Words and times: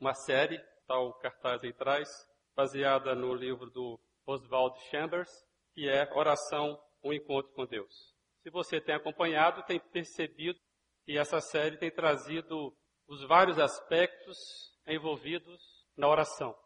uma 0.00 0.14
série, 0.14 0.58
tal 0.86 1.12
cartaz 1.14 1.62
aí 1.62 1.70
atrás, 1.70 2.08
baseada 2.56 3.14
no 3.14 3.34
livro 3.34 3.70
do 3.70 4.00
Oswald 4.26 4.78
Chambers, 4.90 5.30
que 5.74 5.88
é 5.88 6.10
Oração, 6.14 6.80
um 7.04 7.12
Encontro 7.12 7.52
com 7.52 7.66
Deus. 7.66 8.14
Se 8.42 8.50
você 8.50 8.80
tem 8.80 8.94
acompanhado, 8.94 9.62
tem 9.64 9.78
percebido 9.78 10.58
que 11.04 11.18
essa 11.18 11.40
série 11.40 11.76
tem 11.76 11.90
trazido 11.90 12.74
os 13.06 13.22
vários 13.24 13.58
aspectos 13.58 14.38
envolvidos 14.86 15.60
na 15.96 16.08
oração. 16.08 16.56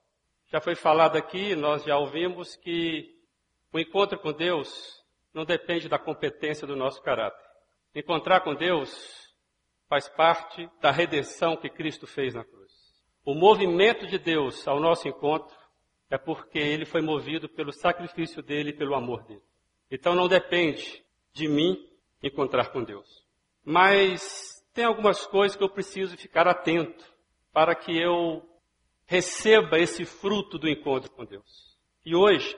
Já 0.47 0.61
foi 0.61 0.77
falado 0.77 1.17
aqui, 1.17 1.57
nós 1.57 1.83
já 1.83 1.99
ouvimos 1.99 2.55
que 2.57 3.13
o 3.73 3.79
encontro 3.81 4.19
com 4.19 4.33
Deus 4.33 5.03
não 5.33 5.45
depende 5.45 5.89
da 5.89 5.99
competência 5.99 6.67
do 6.67 6.77
nosso 6.77 7.03
caráter. 7.03 7.45
Encontrar 7.95 8.41
com 8.41 8.55
Deus 8.55 9.35
faz 9.89 10.09
parte 10.09 10.69
da 10.81 10.93
redenção 10.93 11.57
que 11.57 11.69
Cristo 11.69 12.07
fez 12.07 12.35
na 12.35 12.45
cruz. 12.45 12.64
O 13.25 13.35
movimento 13.35 14.07
de 14.07 14.19
Deus 14.19 14.67
ao 14.69 14.79
nosso 14.79 15.09
encontro 15.09 15.57
é 16.11 16.19
porque 16.19 16.59
ele 16.59 16.85
foi 16.85 17.01
movido 17.01 17.49
pelo 17.49 17.73
sacrifício 17.73 18.43
dele 18.43 18.71
e 18.71 18.77
pelo 18.77 18.95
amor 18.95 19.25
dele. 19.25 19.43
Então 19.91 20.15
não 20.15 20.29
depende 20.29 21.03
de 21.33 21.49
mim 21.49 21.77
encontrar 22.23 22.71
com 22.71 22.85
Deus. 22.85 23.25
Mas 23.65 24.63
tem 24.75 24.85
algumas 24.85 25.27
coisas 25.27 25.57
que 25.57 25.65
eu 25.65 25.71
preciso 25.71 26.17
ficar 26.17 26.47
atento 26.47 27.05
para 27.53 27.75
que 27.75 27.97
eu 27.97 28.43
receba 29.07 29.79
esse 29.79 30.05
fruto 30.05 30.59
do 30.59 30.69
encontro 30.69 31.11
com 31.11 31.25
Deus. 31.25 31.79
E 32.05 32.15
hoje 32.15 32.55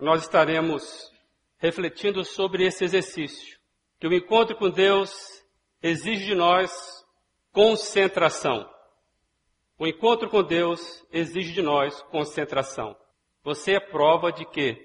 nós 0.00 0.22
estaremos 0.22 1.10
refletindo 1.58 2.24
sobre 2.24 2.64
esse 2.64 2.84
exercício, 2.84 3.58
que 3.98 4.06
o 4.06 4.14
encontro 4.14 4.56
com 4.56 4.70
Deus 4.70 5.12
exige 5.82 6.24
de 6.24 6.34
nós 6.34 6.72
concentração. 7.52 8.66
O 9.80 9.86
encontro 9.86 10.28
com 10.28 10.42
Deus 10.42 11.02
exige 11.10 11.54
de 11.54 11.62
nós 11.62 12.02
concentração. 12.02 12.94
Você 13.42 13.76
é 13.76 13.80
prova 13.80 14.30
de 14.30 14.44
que 14.44 14.76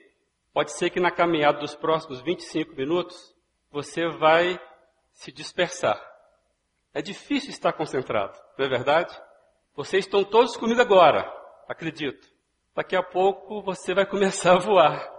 pode 0.53 0.71
ser 0.71 0.89
que 0.89 1.01
na 1.01 1.11
caminhada 1.11 1.59
dos 1.59 1.75
próximos 1.75 2.21
25 2.21 2.73
minutos 2.77 3.35
você 3.69 4.07
vai 4.07 4.57
se 5.11 5.33
dispersar. 5.33 6.01
É 6.93 7.01
difícil 7.01 7.49
estar 7.49 7.73
concentrado, 7.73 8.39
não 8.57 8.65
é 8.65 8.69
verdade? 8.69 9.13
Vocês 9.75 10.05
estão 10.05 10.23
todos 10.23 10.55
comigo 10.55 10.79
agora, 10.79 11.29
acredito. 11.67 12.25
Daqui 12.73 12.95
a 12.95 13.03
pouco 13.03 13.61
você 13.63 13.93
vai 13.93 14.05
começar 14.05 14.53
a 14.53 14.59
voar. 14.59 15.11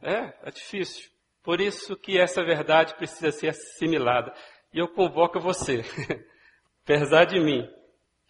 É, 0.00 0.32
é 0.42 0.50
difícil. 0.50 1.10
Por 1.42 1.60
isso 1.60 1.98
que 1.98 2.18
essa 2.18 2.42
verdade 2.42 2.94
precisa 2.94 3.30
ser 3.30 3.48
assimilada. 3.48 4.32
E 4.72 4.78
eu 4.78 4.88
convoco 4.88 5.38
você, 5.38 5.84
apesar 6.82 7.26
de 7.26 7.38
mim, 7.38 7.68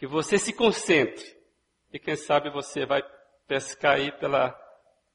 que 0.03 0.07
você 0.09 0.37
se 0.37 0.53
concentre. 0.53 1.25
E 1.93 1.97
quem 1.97 2.17
sabe 2.17 2.51
você 2.51 2.85
vai 2.85 3.05
pescar 3.47 3.99
aí 3.99 4.11
pela, 4.11 4.51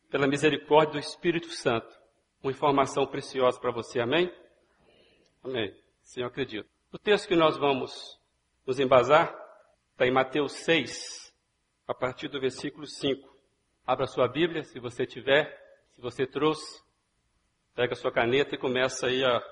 pela 0.09 0.25
misericórdia 0.25 0.93
do 0.93 0.99
Espírito 0.99 1.49
Santo. 1.49 1.93
Uma 2.41 2.53
informação 2.53 3.05
preciosa 3.05 3.59
para 3.59 3.69
você, 3.69 3.99
amém? 3.99 4.33
Amém. 5.43 5.77
Sim, 6.03 6.21
eu 6.21 6.27
acredito. 6.27 6.69
O 6.89 6.97
texto 6.97 7.27
que 7.27 7.35
nós 7.35 7.57
vamos 7.57 8.17
nos 8.65 8.79
embasar 8.79 9.37
está 9.91 10.07
em 10.07 10.11
Mateus 10.11 10.53
6, 10.53 11.33
a 11.85 11.93
partir 11.93 12.29
do 12.29 12.39
versículo 12.39 12.87
5. 12.87 13.27
Abra 13.85 14.07
sua 14.07 14.29
Bíblia, 14.29 14.63
se 14.63 14.79
você 14.79 15.05
tiver. 15.05 15.53
Se 15.95 16.01
você 16.01 16.25
trouxe, 16.25 16.81
pega 17.75 17.93
sua 17.93 18.09
caneta 18.13 18.55
e 18.55 18.57
começa 18.57 19.07
aí 19.07 19.21
a 19.21 19.43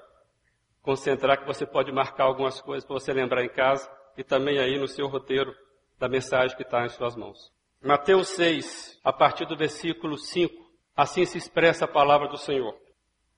concentrar 0.82 1.42
que 1.42 1.46
você 1.46 1.66
pode 1.66 1.92
marcar 1.92 2.24
algumas 2.24 2.62
coisas 2.62 2.86
para 2.86 2.94
você 2.94 3.12
lembrar 3.12 3.44
em 3.44 3.50
casa 3.50 3.94
e 4.18 4.24
também 4.24 4.60
aí 4.60 4.78
no 4.78 4.88
seu 4.88 5.08
roteiro 5.08 5.56
da 6.00 6.08
mensagem 6.08 6.56
que 6.56 6.64
está 6.64 6.86
em 6.86 6.90
suas 6.90 7.16
mãos. 7.16 7.52
Mateus 7.82 8.30
6, 8.30 9.00
a 9.04 9.14
partir 9.14 9.46
do 9.46 9.56
versículo 9.56 10.18
5, 10.18 10.54
assim 10.96 11.26
se 11.26 11.38
expressa 11.38 11.86
a 11.86 11.88
palavra 11.88 12.28
do 12.28 12.38
Senhor. 12.38 12.76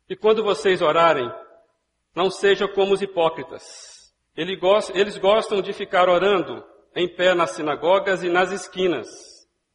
E 0.10 0.16
quando 0.16 0.44
vocês 0.44 0.82
orarem, 0.82 1.30
não 2.16 2.30
sejam 2.30 2.68
como 2.68 2.94
os 2.94 3.02
hipócritas. 3.02 4.14
Eles 4.36 5.18
gostam 5.18 5.62
de 5.62 5.74
ficar 5.74 6.10
orando 6.10 6.64
em 6.96 7.08
pé 7.08 7.34
nas 7.34 7.52
sinagogas 7.52 8.24
e 8.24 8.30
nas 8.30 8.52
esquinas, 8.52 9.08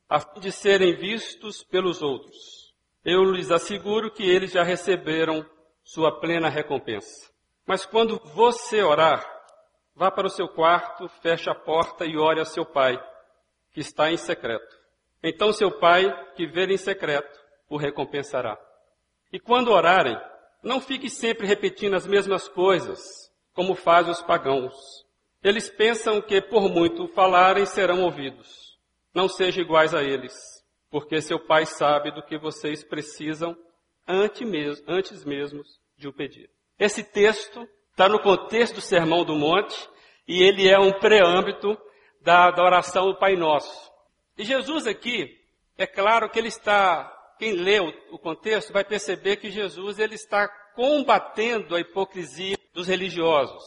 a 0.08 0.19
fim 0.19 0.40
de 0.40 0.50
serem 0.50 0.96
vistos 0.96 1.62
pelos 1.62 2.00
outros. 2.00 2.72
Eu 3.04 3.24
lhes 3.24 3.50
asseguro 3.50 4.10
que 4.10 4.22
eles 4.22 4.52
já 4.52 4.62
receberam 4.62 5.44
sua 5.84 6.20
plena 6.20 6.48
recompensa. 6.48 7.30
Mas 7.66 7.84
quando 7.84 8.19
você 8.34 8.82
orar, 8.82 9.24
vá 9.94 10.10
para 10.10 10.26
o 10.26 10.30
seu 10.30 10.48
quarto, 10.48 11.08
feche 11.20 11.48
a 11.50 11.54
porta 11.54 12.04
e 12.04 12.16
ore 12.16 12.41
a 12.41 12.44
seu 12.44 12.64
pai, 12.64 13.03
que 13.72 13.80
está 13.80 14.10
em 14.10 14.16
secreto. 14.16 14.76
Então 15.22 15.53
seu 15.53 15.70
pai, 15.78 16.10
que 16.34 16.47
vê 16.47 16.66
em 16.66 16.76
secreto, 16.76 17.38
o 17.69 17.76
recompensará. 17.76 18.58
E 19.32 19.38
quando 19.38 19.70
orarem, 19.70 20.19
não 20.62 20.81
fique 20.81 21.08
sempre 21.08 21.47
repetindo 21.47 21.94
as 21.94 22.06
mesmas 22.06 22.48
coisas, 22.48 23.00
como 23.54 23.75
fazem 23.75 24.12
os 24.12 24.22
pagãos. 24.22 24.75
Eles 25.42 25.69
pensam 25.69 26.20
que 26.20 26.41
por 26.41 26.69
muito 26.69 27.08
falarem 27.08 27.66
serão 27.66 28.02
ouvidos. 28.02 28.78
Não 29.14 29.28
sejam 29.28 29.62
iguais 29.62 29.94
a 29.94 30.02
eles 30.02 30.32
porque 30.92 31.22
seu 31.22 31.41
pai 31.41 31.64
sabe 31.64 32.10
do 32.10 32.22
que 32.22 32.36
vocês 32.36 32.84
precisam 32.84 33.56
antes 34.06 34.47
mesmo, 34.47 34.84
antes 34.86 35.25
mesmo 35.25 35.62
de 35.97 36.06
o 36.06 36.12
pedir. 36.12 36.50
Esse 36.78 37.02
texto 37.02 37.66
está 37.92 38.08
no 38.08 38.19
contexto 38.19 38.76
do 38.76 38.80
Sermão 38.80 39.25
do 39.25 39.36
Monte 39.36 39.88
e 40.26 40.42
ele 40.42 40.69
é 40.69 40.78
um 40.78 40.92
preâmbito 40.92 41.78
da, 42.22 42.50
da 42.50 42.64
oração 42.64 43.06
do 43.06 43.19
Pai 43.19 43.36
Nosso. 43.36 43.92
E 44.36 44.44
Jesus 44.44 44.86
aqui, 44.86 45.28
é 45.76 45.86
claro 45.86 46.28
que 46.31 46.38
ele 46.38 46.48
está, 46.48 47.12
quem 47.38 47.52
lê 47.52 47.81
o, 47.81 47.92
o 48.10 48.19
contexto 48.19 48.72
vai 48.72 48.82
perceber 48.82 49.36
que 49.36 49.50
Jesus 49.50 49.98
ele 49.98 50.14
está 50.14 50.48
combatendo 50.75 51.76
a 51.76 51.81
hipocrisia 51.81 52.58
dos 52.72 52.88
religiosos, 52.88 53.62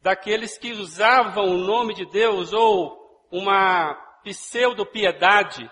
daqueles 0.00 0.56
que 0.56 0.72
usavam 0.72 1.44
o 1.44 1.58
nome 1.58 1.94
de 1.94 2.06
Deus 2.06 2.54
ou 2.54 2.98
uma 3.30 3.94
pseudo-piedade 4.24 5.70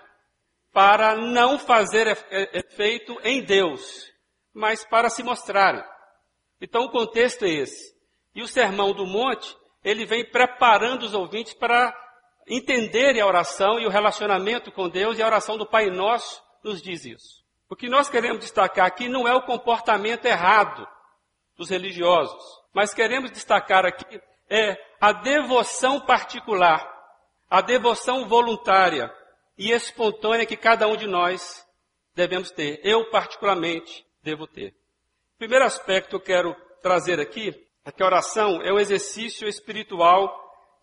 para 0.71 1.15
não 1.15 1.57
fazer 1.57 2.07
efeito 2.53 3.19
em 3.23 3.41
Deus, 3.41 4.07
mas 4.53 4.85
para 4.85 5.09
se 5.09 5.23
mostrarem. 5.23 5.83
Então 6.61 6.83
o 6.83 6.91
contexto 6.91 7.43
é 7.43 7.49
esse. 7.49 7.95
E 8.35 8.41
o 8.41 8.47
Sermão 8.47 8.93
do 8.93 9.05
Monte, 9.05 9.57
ele 9.83 10.05
vem 10.05 10.23
preparando 10.23 11.03
os 11.03 11.13
ouvintes 11.13 11.53
para 11.53 11.93
entenderem 12.47 13.21
a 13.21 13.27
oração 13.27 13.79
e 13.79 13.85
o 13.85 13.89
relacionamento 13.89 14.71
com 14.71 14.87
Deus, 14.87 15.17
e 15.17 15.23
a 15.23 15.25
oração 15.25 15.57
do 15.57 15.65
Pai 15.65 15.89
Nosso 15.89 16.41
nos 16.63 16.81
diz 16.81 17.05
isso. 17.05 17.41
O 17.69 17.75
que 17.75 17.89
nós 17.89 18.09
queremos 18.09 18.39
destacar 18.39 18.85
aqui 18.85 19.09
não 19.09 19.27
é 19.27 19.33
o 19.33 19.43
comportamento 19.43 20.25
errado 20.25 20.87
dos 21.57 21.69
religiosos, 21.69 22.43
mas 22.73 22.93
queremos 22.93 23.31
destacar 23.31 23.85
aqui 23.85 24.21
é 24.49 24.77
a 24.99 25.13
devoção 25.13 26.01
particular, 26.01 26.85
a 27.49 27.61
devoção 27.61 28.27
voluntária, 28.27 29.09
e 29.57 29.71
espontânea 29.71 30.45
que 30.45 30.57
cada 30.57 30.87
um 30.87 30.97
de 30.97 31.07
nós 31.07 31.63
devemos 32.15 32.49
ter. 32.49 32.81
Eu, 32.83 33.09
particularmente, 33.11 34.03
devo 34.23 34.47
ter. 34.47 34.73
O 35.41 35.43
primeiro 35.43 35.65
aspecto 35.65 36.09
que 36.09 36.15
eu 36.15 36.21
quero 36.21 36.55
trazer 36.83 37.19
aqui 37.19 37.51
é 37.83 37.91
que 37.91 38.03
a 38.03 38.05
oração 38.05 38.61
é 38.61 38.71
um 38.71 38.77
exercício 38.77 39.47
espiritual 39.47 40.31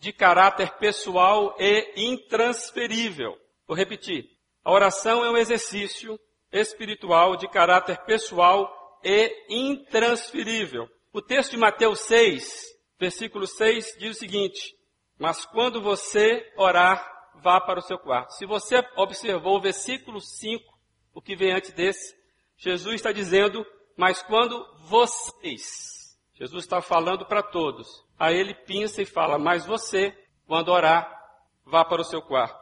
de 0.00 0.12
caráter 0.12 0.72
pessoal 0.78 1.54
e 1.60 1.92
intransferível. 1.94 3.38
Vou 3.69 3.76
repetir. 3.76 4.24
A 4.64 4.72
oração 4.72 5.24
é 5.24 5.30
um 5.30 5.36
exercício 5.36 6.19
espiritual 6.50 7.36
de 7.36 7.46
caráter 7.48 7.98
pessoal 7.98 8.69
e 9.04 9.32
intransferível. 9.48 10.88
O 11.12 11.22
texto 11.22 11.52
de 11.52 11.56
Mateus 11.56 12.00
6, 12.00 12.66
versículo 12.98 13.46
6 13.46 13.94
diz 14.00 14.16
o 14.16 14.19
seguinte: 14.19 14.75
Mas 15.16 15.46
quando 15.46 15.80
você 15.80 16.44
orar, 16.56 17.08
vá 17.44 17.60
para 17.60 17.78
o 17.78 17.82
seu 17.82 17.96
quarto. 17.96 18.32
Se 18.32 18.44
você 18.44 18.84
observou 18.96 19.58
o 19.58 19.62
versículo 19.62 20.20
5, 20.20 20.64
o 21.14 21.22
que 21.22 21.37
vem 21.37 21.52
antes 21.52 21.70
desse, 21.70 22.12
Jesus 22.56 22.96
está 22.96 23.12
dizendo, 23.12 23.64
mas 23.98 24.22
quando 24.22 24.64
vocês, 24.82 26.16
Jesus 26.32 26.62
está 26.62 26.80
falando 26.80 27.26
para 27.26 27.42
todos, 27.42 27.88
aí 28.16 28.38
ele 28.38 28.54
pinça 28.54 29.02
e 29.02 29.04
fala, 29.04 29.40
mas 29.40 29.66
você, 29.66 30.16
quando 30.46 30.68
orar, 30.68 31.12
vá 31.66 31.84
para 31.84 32.00
o 32.00 32.04
seu 32.04 32.22
quarto. 32.22 32.56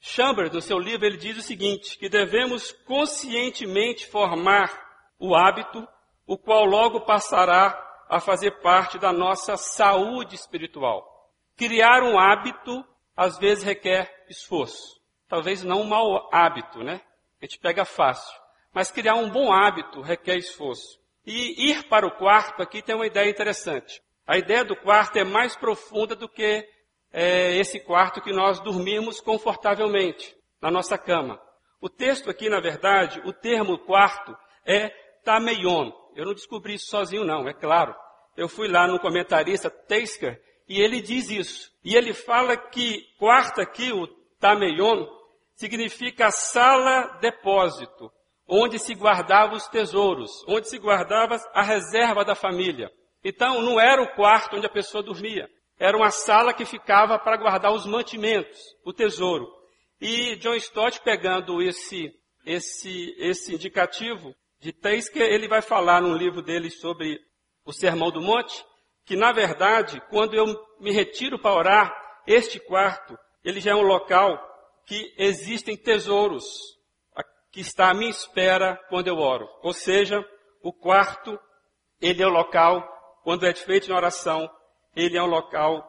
Chambers, 0.00 0.50
no 0.50 0.60
seu 0.60 0.80
livro, 0.80 1.06
ele 1.06 1.16
diz 1.16 1.38
o 1.38 1.42
seguinte, 1.42 1.96
que 1.96 2.08
devemos 2.08 2.72
conscientemente 2.72 4.08
formar 4.08 4.68
o 5.16 5.32
hábito, 5.32 5.86
o 6.26 6.36
qual 6.36 6.64
logo 6.64 7.02
passará 7.02 7.80
a 8.08 8.18
fazer 8.18 8.60
parte 8.60 8.98
da 8.98 9.12
nossa 9.12 9.56
saúde 9.56 10.34
espiritual. 10.34 11.30
Criar 11.56 12.02
um 12.02 12.18
hábito, 12.18 12.84
às 13.16 13.38
vezes, 13.38 13.62
requer 13.62 14.24
esforço. 14.28 15.00
Talvez 15.28 15.62
não 15.62 15.82
um 15.82 15.86
mau 15.86 16.28
hábito, 16.34 16.82
né? 16.82 17.00
A 17.40 17.44
gente 17.44 17.60
pega 17.60 17.84
fácil. 17.84 18.39
Mas 18.72 18.90
criar 18.90 19.14
um 19.14 19.30
bom 19.30 19.52
hábito 19.52 20.00
requer 20.00 20.36
esforço. 20.36 20.98
E 21.26 21.70
ir 21.70 21.88
para 21.88 22.06
o 22.06 22.16
quarto 22.16 22.62
aqui 22.62 22.82
tem 22.82 22.94
uma 22.94 23.06
ideia 23.06 23.28
interessante. 23.28 24.02
A 24.26 24.38
ideia 24.38 24.64
do 24.64 24.76
quarto 24.76 25.16
é 25.16 25.24
mais 25.24 25.56
profunda 25.56 26.14
do 26.14 26.28
que 26.28 26.66
é 27.12 27.56
esse 27.56 27.80
quarto 27.80 28.20
que 28.20 28.32
nós 28.32 28.60
dormimos 28.60 29.20
confortavelmente 29.20 30.36
na 30.60 30.70
nossa 30.70 30.96
cama. 30.96 31.40
O 31.80 31.88
texto 31.88 32.30
aqui, 32.30 32.48
na 32.48 32.60
verdade, 32.60 33.20
o 33.24 33.32
termo 33.32 33.78
quarto 33.78 34.36
é 34.64 34.90
tameion. 35.24 35.90
Eu 36.14 36.26
não 36.26 36.34
descobri 36.34 36.74
isso 36.74 36.86
sozinho 36.86 37.24
não, 37.24 37.48
é 37.48 37.54
claro. 37.54 37.94
Eu 38.36 38.48
fui 38.48 38.68
lá 38.68 38.86
no 38.86 39.00
comentarista 39.00 39.70
Teisker 39.70 40.40
e 40.68 40.80
ele 40.80 41.00
diz 41.00 41.30
isso. 41.30 41.72
E 41.84 41.96
ele 41.96 42.12
fala 42.12 42.56
que 42.56 43.02
quarto 43.18 43.60
aqui, 43.60 43.92
o 43.92 44.06
tameion, 44.38 45.06
significa 45.54 46.30
sala 46.30 47.18
depósito, 47.20 48.10
onde 48.50 48.78
se 48.78 48.94
guardava 48.94 49.54
os 49.54 49.68
tesouros, 49.68 50.30
onde 50.48 50.68
se 50.68 50.78
guardava 50.78 51.36
a 51.54 51.62
reserva 51.62 52.24
da 52.24 52.34
família. 52.34 52.90
Então 53.24 53.62
não 53.62 53.80
era 53.80 54.02
o 54.02 54.12
quarto 54.14 54.56
onde 54.56 54.66
a 54.66 54.70
pessoa 54.70 55.02
dormia, 55.02 55.48
era 55.78 55.96
uma 55.96 56.10
sala 56.10 56.52
que 56.52 56.66
ficava 56.66 57.18
para 57.18 57.36
guardar 57.36 57.72
os 57.72 57.86
mantimentos, 57.86 58.58
o 58.84 58.92
tesouro. 58.92 59.48
E 60.00 60.36
John 60.36 60.54
Stott, 60.54 61.00
pegando 61.00 61.62
esse, 61.62 62.12
esse, 62.44 63.14
esse 63.18 63.54
indicativo 63.54 64.34
de 64.58 64.72
Teisker, 64.72 65.22
ele 65.22 65.48
vai 65.48 65.62
falar 65.62 66.02
num 66.02 66.14
livro 66.14 66.42
dele 66.42 66.70
sobre 66.70 67.20
o 67.64 67.72
Sermão 67.72 68.10
do 68.10 68.20
Monte, 68.20 68.64
que 69.06 69.16
na 69.16 69.32
verdade, 69.32 70.02
quando 70.10 70.34
eu 70.34 70.46
me 70.80 70.90
retiro 70.90 71.38
para 71.38 71.54
orar, 71.54 72.00
este 72.26 72.58
quarto, 72.60 73.16
ele 73.44 73.60
já 73.60 73.72
é 73.72 73.74
um 73.74 73.82
local 73.82 74.38
que 74.86 75.14
existem 75.16 75.76
tesouros, 75.76 76.44
que 77.50 77.60
está 77.60 77.90
à 77.90 77.94
minha 77.94 78.10
espera 78.10 78.76
quando 78.88 79.08
eu 79.08 79.18
oro. 79.18 79.48
Ou 79.62 79.72
seja, 79.72 80.24
o 80.62 80.72
quarto, 80.72 81.38
ele 82.00 82.22
é 82.22 82.26
o 82.26 82.30
local, 82.30 82.86
quando 83.22 83.46
é 83.46 83.54
feito 83.54 83.88
na 83.88 83.96
oração, 83.96 84.48
ele 84.94 85.16
é 85.16 85.22
o 85.22 85.26
local 85.26 85.86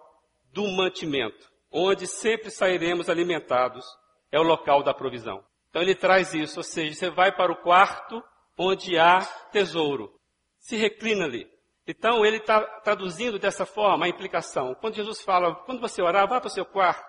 do 0.52 0.68
mantimento, 0.68 1.50
onde 1.72 2.08
sempre 2.08 2.50
sairemos 2.50 3.10
alimentados. 3.10 3.86
É 4.32 4.40
o 4.40 4.44
local 4.44 4.82
da 4.82 4.94
provisão. 4.94 5.44
Então 5.70 5.82
ele 5.82 5.96
traz 5.96 6.34
isso, 6.34 6.60
ou 6.60 6.64
seja, 6.64 6.94
você 6.94 7.10
vai 7.10 7.34
para 7.34 7.52
o 7.52 7.62
quarto 7.62 8.24
onde 8.58 8.98
há 8.98 9.22
tesouro. 9.52 10.12
Se 10.58 10.76
reclina 10.76 11.26
ali. 11.26 11.48
Então 11.88 12.26
ele 12.26 12.38
está 12.38 12.62
traduzindo 12.82 13.40
dessa 13.40 13.66
forma 13.66 14.06
a 14.06 14.10
implicação. 14.10 14.76
Quando 14.76 14.96
Jesus 14.96 15.22
fala, 15.22 15.56
quando 15.66 15.82
você 15.82 16.02
orar, 16.02 16.28
vá 16.28 16.40
para 16.40 16.48
o 16.48 16.52
seu 16.52 16.66
quarto, 16.66 17.04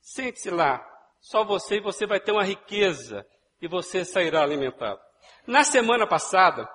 sente-se 0.00 0.50
lá, 0.50 0.82
só 1.20 1.44
você 1.44 1.76
e 1.76 1.80
você 1.80 2.06
vai 2.06 2.20
ter 2.20 2.32
uma 2.32 2.44
riqueza 2.44 3.26
e 3.62 3.68
você 3.68 4.04
sairá 4.04 4.42
alimentado. 4.42 5.00
Na 5.46 5.62
semana 5.62 6.04
passada, 6.06 6.68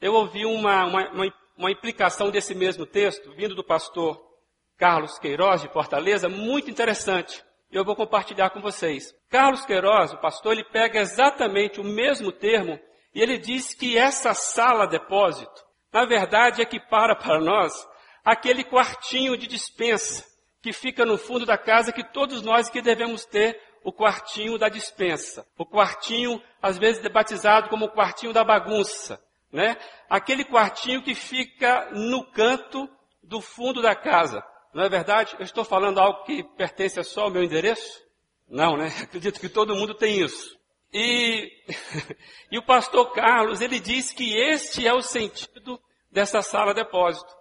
eu 0.00 0.14
ouvi 0.14 0.46
uma, 0.46 0.84
uma, 0.84 1.32
uma, 1.58 1.70
implicação 1.70 2.30
desse 2.30 2.54
mesmo 2.54 2.86
texto, 2.86 3.32
vindo 3.34 3.54
do 3.54 3.64
pastor 3.64 4.18
Carlos 4.78 5.18
Queiroz, 5.18 5.60
de 5.60 5.68
Fortaleza, 5.68 6.28
muito 6.28 6.70
interessante. 6.70 7.44
Eu 7.70 7.84
vou 7.84 7.96
compartilhar 7.96 8.50
com 8.50 8.60
vocês. 8.60 9.12
Carlos 9.28 9.66
Queiroz, 9.66 10.12
o 10.12 10.18
pastor, 10.18 10.52
ele 10.52 10.64
pega 10.64 11.00
exatamente 11.00 11.80
o 11.80 11.84
mesmo 11.84 12.30
termo 12.30 12.78
e 13.12 13.20
ele 13.20 13.36
diz 13.36 13.74
que 13.74 13.98
essa 13.98 14.32
sala 14.32 14.86
depósito, 14.86 15.64
na 15.92 16.04
verdade, 16.04 16.62
equipara 16.62 17.16
para 17.16 17.40
nós 17.40 17.72
aquele 18.24 18.64
quartinho 18.64 19.36
de 19.36 19.46
dispensa 19.46 20.24
que 20.62 20.72
fica 20.72 21.04
no 21.04 21.18
fundo 21.18 21.44
da 21.44 21.58
casa 21.58 21.92
que 21.92 22.04
todos 22.04 22.42
nós 22.42 22.68
que 22.68 22.82
devemos 22.82 23.24
ter 23.24 23.60
o 23.82 23.92
quartinho 23.92 24.58
da 24.58 24.68
dispensa. 24.68 25.46
O 25.56 25.64
quartinho, 25.64 26.42
às 26.60 26.78
vezes, 26.78 27.06
batizado 27.08 27.68
como 27.68 27.86
o 27.86 27.90
quartinho 27.90 28.32
da 28.32 28.44
bagunça. 28.44 29.22
Né? 29.52 29.76
Aquele 30.08 30.44
quartinho 30.44 31.02
que 31.02 31.14
fica 31.14 31.90
no 31.92 32.24
canto 32.24 32.88
do 33.22 33.40
fundo 33.40 33.82
da 33.82 33.94
casa. 33.94 34.44
Não 34.72 34.84
é 34.84 34.88
verdade? 34.88 35.34
Eu 35.38 35.44
estou 35.44 35.64
falando 35.64 35.98
algo 35.98 36.24
que 36.24 36.42
pertence 36.42 37.02
só 37.02 37.22
ao 37.22 37.30
meu 37.30 37.42
endereço? 37.42 38.00
Não, 38.48 38.76
né? 38.76 38.88
Acredito 39.02 39.40
que 39.40 39.48
todo 39.48 39.74
mundo 39.74 39.94
tem 39.94 40.20
isso. 40.20 40.58
E, 40.92 41.50
e 42.50 42.58
o 42.58 42.64
pastor 42.64 43.12
Carlos, 43.12 43.60
ele 43.60 43.78
diz 43.78 44.12
que 44.12 44.36
este 44.36 44.86
é 44.86 44.92
o 44.92 45.02
sentido 45.02 45.80
dessa 46.10 46.42
sala 46.42 46.74
depósito. 46.74 47.32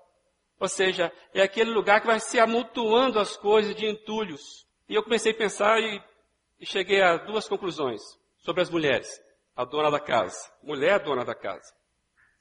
Ou 0.60 0.68
seja, 0.68 1.12
é 1.34 1.42
aquele 1.42 1.72
lugar 1.72 2.02
que 2.02 2.08
vai 2.08 2.20
se 2.20 2.40
amontoando 2.40 3.20
as 3.20 3.38
coisas 3.38 3.74
de 3.76 3.86
entulhos. 3.86 4.68
E 4.88 4.96
eu 4.96 5.04
comecei 5.04 5.32
a 5.32 5.36
pensar 5.36 5.80
e 5.80 6.02
e 6.60 6.66
cheguei 6.66 7.02
a 7.02 7.18
duas 7.18 7.48
conclusões 7.48 8.02
sobre 8.38 8.62
as 8.62 8.70
mulheres. 8.70 9.10
A 9.56 9.66
dona 9.66 9.92
da 9.92 10.00
casa. 10.00 10.38
Mulher 10.64 11.00
dona 11.00 11.26
da 11.26 11.36
casa. 11.36 11.74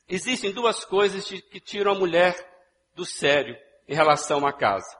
Existem 0.08 0.52
duas 0.52 0.84
coisas 0.84 1.28
que 1.28 1.60
tiram 1.60 1.92
a 1.92 1.94
mulher 1.94 2.34
do 2.94 3.04
sério 3.04 3.56
em 3.86 3.94
relação 3.94 4.46
à 4.46 4.52
casa. 4.52 4.96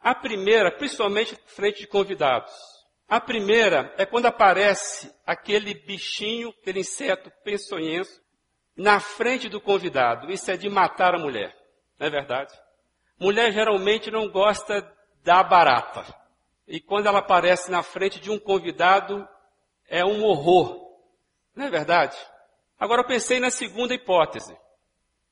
A 0.00 0.14
primeira, 0.14 0.70
principalmente 0.70 1.38
frente 1.46 1.80
de 1.80 1.86
convidados. 1.86 2.52
A 3.08 3.20
primeira 3.20 3.94
é 3.96 4.04
quando 4.04 4.26
aparece 4.26 5.12
aquele 5.26 5.74
bichinho, 5.74 6.50
aquele 6.60 6.80
inseto 6.80 7.30
peçonhenso, 7.42 8.20
na 8.76 9.00
frente 9.00 9.48
do 9.48 9.60
convidado. 9.60 10.30
Isso 10.30 10.50
é 10.50 10.56
de 10.56 10.68
matar 10.68 11.14
a 11.14 11.18
mulher. 11.18 11.56
Não 11.98 12.06
é 12.06 12.10
verdade? 12.10 12.54
Mulher 13.18 13.52
geralmente 13.52 14.10
não 14.10 14.28
gosta 14.28 14.86
da 15.24 15.42
barata. 15.42 16.04
E 16.68 16.80
quando 16.80 17.06
ela 17.06 17.20
aparece 17.20 17.70
na 17.70 17.82
frente 17.82 18.20
de 18.20 18.30
um 18.30 18.38
convidado, 18.38 19.26
é 19.88 20.04
um 20.04 20.22
horror. 20.22 20.78
Não 21.56 21.64
é 21.64 21.70
verdade? 21.70 22.16
Agora 22.78 23.00
eu 23.00 23.06
pensei 23.06 23.40
na 23.40 23.50
segunda 23.50 23.94
hipótese. 23.94 24.54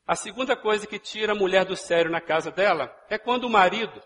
A 0.07 0.17
segunda 0.17 0.57
coisa 0.57 0.87
que 0.87 0.99
tira 0.99 1.33
a 1.33 1.37
mulher 1.37 1.67
do 1.67 1.77
sério 1.77 2.11
na 2.11 2.23
casa 2.23 2.51
dela 2.51 2.91
é 3.11 3.19
quando 3.19 3.45
o 3.45 3.51
marido, 3.51 4.03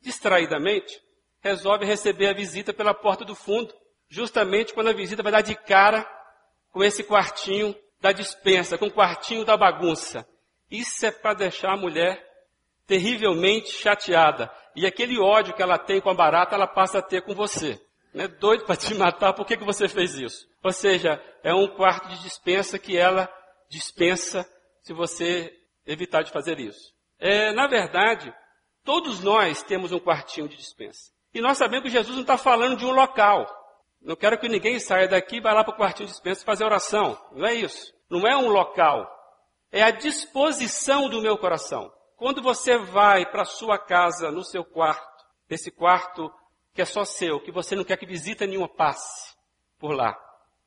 distraidamente, 0.00 0.98
resolve 1.40 1.84
receber 1.84 2.28
a 2.28 2.32
visita 2.32 2.72
pela 2.72 2.94
porta 2.94 3.24
do 3.24 3.34
fundo, 3.34 3.74
justamente 4.08 4.72
quando 4.72 4.88
a 4.88 4.94
visita 4.94 5.22
vai 5.22 5.32
dar 5.32 5.42
de 5.42 5.54
cara 5.54 6.08
com 6.70 6.82
esse 6.82 7.04
quartinho 7.04 7.76
da 8.00 8.12
dispensa, 8.12 8.78
com 8.78 8.86
o 8.86 8.92
quartinho 8.92 9.44
da 9.44 9.56
bagunça. 9.58 10.26
Isso 10.70 11.04
é 11.04 11.10
para 11.10 11.34
deixar 11.34 11.72
a 11.72 11.76
mulher 11.76 12.24
terrivelmente 12.86 13.70
chateada. 13.72 14.50
E 14.74 14.86
aquele 14.86 15.18
ódio 15.18 15.54
que 15.54 15.62
ela 15.62 15.78
tem 15.78 16.00
com 16.00 16.10
a 16.10 16.14
barata, 16.14 16.54
ela 16.54 16.66
passa 16.66 16.98
a 16.98 17.02
ter 17.02 17.22
com 17.22 17.34
você. 17.34 17.80
Né? 18.14 18.28
Doido 18.28 18.64
para 18.64 18.76
te 18.76 18.94
matar, 18.96 19.32
por 19.32 19.46
que, 19.46 19.56
que 19.56 19.64
você 19.64 19.88
fez 19.88 20.14
isso? 20.14 20.46
Ou 20.62 20.72
seja, 20.72 21.22
é 21.42 21.54
um 21.54 21.68
quarto 21.68 22.08
de 22.08 22.22
dispensa 22.22 22.78
que 22.78 22.96
ela 22.96 23.28
dispensa 23.68 24.46
se 24.82 24.92
você 24.92 25.52
evitar 25.86 26.22
de 26.22 26.30
fazer 26.30 26.58
isso. 26.58 26.92
É, 27.18 27.52
na 27.52 27.66
verdade, 27.66 28.32
todos 28.84 29.20
nós 29.20 29.62
temos 29.62 29.92
um 29.92 29.98
quartinho 29.98 30.48
de 30.48 30.56
dispensa. 30.56 31.10
E 31.34 31.40
nós 31.40 31.56
sabemos 31.56 31.84
que 31.84 31.90
Jesus 31.90 32.14
não 32.14 32.22
está 32.22 32.36
falando 32.36 32.76
de 32.76 32.84
um 32.84 32.90
local. 32.90 33.46
Não 34.00 34.16
quero 34.16 34.38
que 34.38 34.48
ninguém 34.48 34.78
saia 34.78 35.08
daqui 35.08 35.36
e 35.36 35.40
vá 35.40 35.52
lá 35.52 35.64
para 35.64 35.74
o 35.74 35.76
quartinho 35.76 36.06
de 36.06 36.12
dispensa 36.12 36.44
fazer 36.44 36.64
oração. 36.64 37.18
Não 37.32 37.46
é 37.46 37.54
isso. 37.54 37.92
Não 38.10 38.26
é 38.26 38.36
um 38.36 38.48
local. 38.48 39.08
É 39.70 39.82
a 39.82 39.90
disposição 39.90 41.08
do 41.08 41.22
meu 41.22 41.38
coração. 41.38 41.90
Quando 42.22 42.40
você 42.40 42.78
vai 42.78 43.26
para 43.28 43.44
sua 43.44 43.76
casa, 43.76 44.30
no 44.30 44.44
seu 44.44 44.64
quarto, 44.64 45.24
esse 45.50 45.72
quarto 45.72 46.32
que 46.72 46.80
é 46.80 46.84
só 46.84 47.04
seu, 47.04 47.40
que 47.40 47.50
você 47.50 47.74
não 47.74 47.82
quer 47.82 47.96
que 47.96 48.06
visita 48.06 48.46
nenhuma 48.46 48.68
passe 48.68 49.36
por 49.76 49.90
lá, 49.90 50.16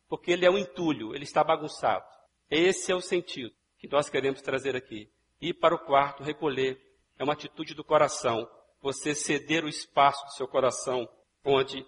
porque 0.09 0.33
ele 0.33 0.45
é 0.45 0.51
um 0.51 0.57
entulho, 0.57 1.15
ele 1.15 1.23
está 1.23 1.45
bagunçado. 1.45 2.03
Esse 2.51 2.91
é 2.91 2.95
o 2.95 2.99
sentido 2.99 3.55
que 3.79 3.87
nós 3.87 4.09
queremos 4.09 4.41
trazer 4.41 4.75
aqui. 4.75 5.09
Ir 5.39 5.53
para 5.53 5.73
o 5.73 5.79
quarto, 5.79 6.23
recolher, 6.23 6.77
é 7.17 7.23
uma 7.23 7.31
atitude 7.31 7.73
do 7.73 7.85
coração. 7.85 8.45
Você 8.81 9.15
ceder 9.15 9.63
o 9.63 9.69
espaço 9.69 10.25
do 10.25 10.33
seu 10.33 10.49
coração, 10.49 11.07
onde 11.41 11.85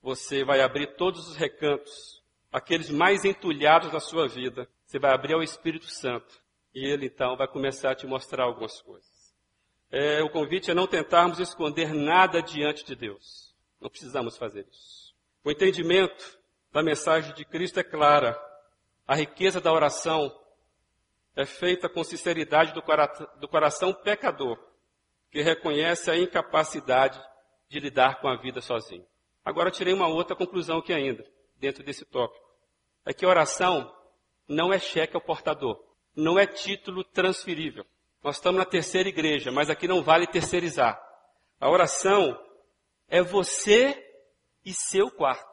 você 0.00 0.46
vai 0.46 0.62
abrir 0.62 0.96
todos 0.96 1.28
os 1.28 1.36
recantos, 1.36 2.22
aqueles 2.50 2.88
mais 2.88 3.26
entulhados 3.26 3.92
da 3.92 4.00
sua 4.00 4.26
vida. 4.26 4.66
Você 4.86 4.98
vai 4.98 5.12
abrir 5.12 5.34
ao 5.34 5.42
Espírito 5.42 5.90
Santo. 5.90 6.40
E 6.74 6.86
ele 6.86 7.04
então 7.06 7.36
vai 7.36 7.48
começar 7.48 7.90
a 7.90 7.94
te 7.94 8.06
mostrar 8.06 8.44
algumas 8.44 8.80
coisas 8.80 9.09
é, 9.90 10.22
o 10.22 10.30
convite 10.30 10.70
é 10.70 10.74
não 10.74 10.86
tentarmos 10.86 11.40
esconder 11.40 11.92
nada 11.92 12.40
diante 12.40 12.84
de 12.84 12.94
Deus. 12.94 13.54
Não 13.80 13.90
precisamos 13.90 14.36
fazer 14.36 14.66
isso. 14.70 15.14
O 15.44 15.50
entendimento 15.50 16.38
da 16.72 16.82
mensagem 16.82 17.34
de 17.34 17.44
Cristo 17.44 17.80
é 17.80 17.82
clara. 17.82 18.40
A 19.06 19.16
riqueza 19.16 19.60
da 19.60 19.72
oração 19.72 20.32
é 21.34 21.44
feita 21.44 21.88
com 21.88 22.04
sinceridade 22.04 22.72
do, 22.72 22.82
do 23.40 23.48
coração 23.48 23.92
pecador, 23.92 24.58
que 25.30 25.42
reconhece 25.42 26.10
a 26.10 26.16
incapacidade 26.16 27.20
de 27.68 27.80
lidar 27.80 28.20
com 28.20 28.28
a 28.28 28.36
vida 28.36 28.60
sozinho. 28.60 29.06
Agora 29.44 29.70
tirei 29.70 29.94
uma 29.94 30.06
outra 30.06 30.36
conclusão 30.36 30.78
aqui 30.78 30.92
ainda, 30.92 31.26
dentro 31.56 31.82
desse 31.82 32.04
tópico. 32.04 32.44
É 33.04 33.12
que 33.12 33.26
oração 33.26 33.92
não 34.46 34.72
é 34.72 34.78
cheque 34.78 35.16
ao 35.16 35.22
portador, 35.22 35.82
não 36.14 36.38
é 36.38 36.46
título 36.46 37.02
transferível. 37.02 37.86
Nós 38.22 38.36
estamos 38.36 38.58
na 38.58 38.66
terceira 38.66 39.08
igreja, 39.08 39.50
mas 39.50 39.70
aqui 39.70 39.88
não 39.88 40.02
vale 40.02 40.26
terceirizar. 40.26 41.00
A 41.58 41.70
oração 41.70 42.38
é 43.08 43.22
você 43.22 43.96
e 44.64 44.72
seu 44.72 45.10
quarto. 45.10 45.48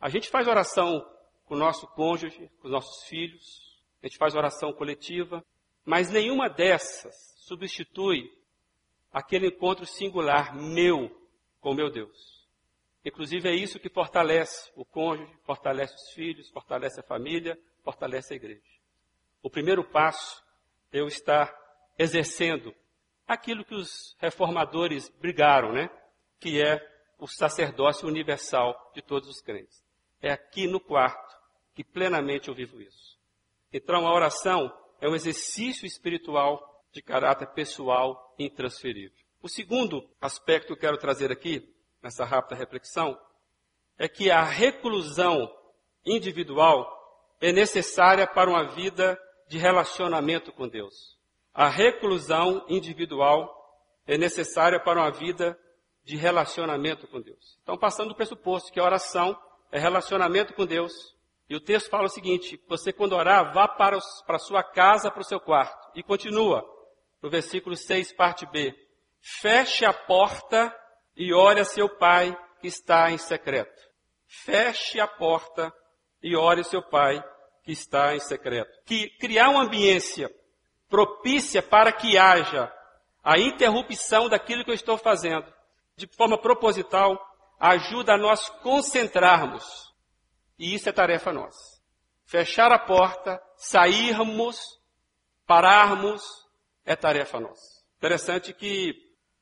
A 0.00 0.08
gente 0.08 0.30
faz 0.30 0.46
oração 0.46 1.04
com 1.44 1.54
o 1.54 1.58
nosso 1.58 1.86
cônjuge, 1.88 2.50
com 2.60 2.68
os 2.68 2.72
nossos 2.72 3.04
filhos, 3.04 3.62
a 4.02 4.06
gente 4.06 4.18
faz 4.18 4.34
oração 4.34 4.72
coletiva, 4.72 5.44
mas 5.84 6.10
nenhuma 6.10 6.48
dessas 6.48 7.14
substitui 7.38 8.30
aquele 9.12 9.48
encontro 9.48 9.84
singular 9.84 10.54
meu 10.54 11.10
com 11.60 11.74
meu 11.74 11.90
Deus. 11.90 12.42
Inclusive 13.04 13.48
é 13.48 13.54
isso 13.54 13.80
que 13.80 13.88
fortalece 13.88 14.70
o 14.76 14.84
cônjuge, 14.84 15.32
fortalece 15.44 15.94
os 15.94 16.10
filhos, 16.12 16.48
fortalece 16.50 17.00
a 17.00 17.02
família, 17.02 17.58
fortalece 17.82 18.32
a 18.32 18.36
igreja. 18.36 18.62
O 19.42 19.50
primeiro 19.50 19.84
passo 19.84 20.42
é 20.92 21.00
eu 21.00 21.08
estar 21.08 21.52
exercendo 21.98 22.74
aquilo 23.26 23.64
que 23.64 23.74
os 23.74 24.16
reformadores 24.18 25.08
brigaram, 25.20 25.72
né? 25.72 25.90
Que 26.40 26.60
é 26.60 26.80
o 27.18 27.26
sacerdócio 27.26 28.08
universal 28.08 28.90
de 28.94 29.00
todos 29.00 29.28
os 29.28 29.40
crentes. 29.40 29.82
É 30.20 30.32
aqui 30.32 30.66
no 30.66 30.80
quarto 30.80 31.36
que 31.74 31.84
plenamente 31.84 32.48
eu 32.48 32.54
vivo 32.54 32.80
isso. 32.80 33.18
Então 33.72 34.06
a 34.06 34.14
oração 34.14 34.72
é 35.00 35.08
um 35.08 35.14
exercício 35.14 35.86
espiritual 35.86 36.84
de 36.92 37.00
caráter 37.00 37.48
pessoal 37.48 38.34
intransferível. 38.38 39.16
O 39.40 39.48
segundo 39.48 40.08
aspecto 40.20 40.68
que 40.68 40.72
eu 40.72 40.76
quero 40.76 40.98
trazer 40.98 41.32
aqui, 41.32 41.68
nessa 42.02 42.24
rápida 42.24 42.54
reflexão, 42.54 43.18
é 43.98 44.08
que 44.08 44.30
a 44.30 44.42
reclusão 44.42 45.52
individual 46.04 46.98
é 47.40 47.50
necessária 47.52 48.26
para 48.26 48.50
uma 48.50 48.64
vida 48.64 49.20
de 49.48 49.58
relacionamento 49.58 50.52
com 50.52 50.68
Deus. 50.68 51.18
A 51.54 51.68
reclusão 51.68 52.64
individual 52.68 53.50
é 54.06 54.16
necessária 54.16 54.80
para 54.80 55.00
uma 55.00 55.10
vida 55.10 55.58
de 56.04 56.16
relacionamento 56.16 57.06
com 57.06 57.20
Deus. 57.20 57.58
Então, 57.62 57.76
passando 57.76 58.08
do 58.08 58.14
pressuposto 58.14 58.72
que 58.72 58.80
a 58.80 58.84
oração 58.84 59.38
é 59.70 59.78
relacionamento 59.78 60.54
com 60.54 60.66
Deus, 60.66 60.92
e 61.48 61.54
o 61.54 61.60
texto 61.60 61.90
fala 61.90 62.06
o 62.06 62.10
seguinte: 62.10 62.58
você, 62.68 62.92
quando 62.92 63.14
orar, 63.14 63.52
vá 63.52 63.68
para, 63.68 63.96
os, 63.96 64.22
para 64.26 64.36
a 64.36 64.40
sua 64.40 64.62
casa, 64.62 65.10
para 65.10 65.20
o 65.20 65.24
seu 65.24 65.38
quarto. 65.38 65.90
E 65.94 66.02
continua, 66.02 66.64
no 67.20 67.28
versículo 67.28 67.76
6, 67.76 68.14
parte 68.14 68.46
B: 68.46 68.74
feche 69.20 69.84
a 69.84 69.92
porta 69.92 70.74
e 71.14 71.34
ore 71.34 71.60
a 71.60 71.64
seu 71.64 71.88
pai 71.88 72.36
que 72.60 72.68
está 72.68 73.10
em 73.10 73.18
secreto. 73.18 73.82
Feche 74.26 74.98
a 74.98 75.06
porta 75.06 75.70
e 76.22 76.34
ore 76.34 76.62
a 76.62 76.64
seu 76.64 76.82
pai 76.82 77.22
que 77.62 77.72
está 77.72 78.14
em 78.14 78.20
secreto. 78.20 78.70
Que 78.86 79.10
criar 79.18 79.50
uma 79.50 79.64
ambiência 79.64 80.30
propícia 80.92 81.62
para 81.62 81.90
que 81.90 82.18
haja 82.18 82.70
a 83.24 83.38
interrupção 83.38 84.28
daquilo 84.28 84.62
que 84.62 84.70
eu 84.70 84.74
estou 84.74 84.98
fazendo, 84.98 85.50
de 85.96 86.06
forma 86.06 86.36
proposital, 86.36 87.18
ajuda 87.58 88.12
a 88.12 88.18
nós 88.18 88.50
concentrarmos 88.62 89.64
e 90.58 90.74
isso 90.74 90.88
é 90.88 90.92
tarefa 90.92 91.32
nossa. 91.32 91.80
Fechar 92.26 92.70
a 92.70 92.78
porta, 92.78 93.42
sairmos, 93.56 94.60
pararmos, 95.46 96.22
é 96.84 96.94
tarefa 96.94 97.40
nossa. 97.40 97.82
Interessante 97.96 98.52
que 98.52 98.94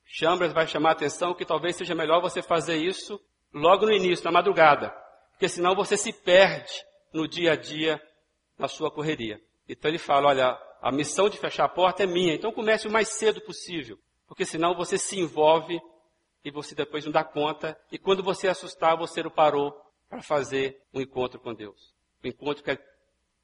Chambers 0.05 0.53
vai 0.53 0.69
chamar 0.69 0.91
a 0.91 0.93
atenção 0.93 1.35
que 1.35 1.45
talvez 1.45 1.75
seja 1.75 1.97
melhor 1.97 2.21
você 2.21 2.43
fazer 2.43 2.77
isso 2.77 3.21
logo 3.53 3.87
no 3.87 3.93
início, 3.93 4.25
na 4.25 4.31
madrugada. 4.31 4.95
Porque 5.33 5.49
senão 5.49 5.75
você 5.75 5.97
se 5.97 6.13
perde 6.13 6.73
no 7.13 7.27
dia 7.27 7.53
a 7.53 7.57
dia, 7.57 8.01
na 8.57 8.69
sua 8.69 8.91
correria. 8.91 9.41
Então 9.69 9.91
ele 9.91 9.99
fala, 9.99 10.29
olha, 10.29 10.70
a 10.81 10.91
missão 10.91 11.29
de 11.29 11.39
fechar 11.39 11.65
a 11.65 11.69
porta 11.69 12.03
é 12.03 12.07
minha, 12.07 12.35
então 12.35 12.53
comece 12.53 12.89
o 12.89 12.91
mais 12.91 13.09
cedo 13.09 13.41
possível. 13.41 13.99
Porque 14.27 14.45
senão 14.45 14.75
você 14.75 14.97
se 14.97 15.19
envolve 15.19 15.81
e 16.45 16.51
você 16.51 16.75
depois 16.75 17.05
não 17.05 17.13
dá 17.13 17.23
conta. 17.25 17.79
E 17.91 17.99
quando 17.99 18.23
você 18.23 18.49
assustar, 18.49 18.97
você 18.97 19.23
não 19.23 19.31
parou 19.31 19.75
para 20.09 20.23
fazer 20.23 20.81
um 20.95 21.01
encontro 21.01 21.39
com 21.39 21.53
Deus. 21.53 21.95
Um 22.25 22.29
encontro 22.29 22.63
que 22.63 22.71
é 22.71 22.79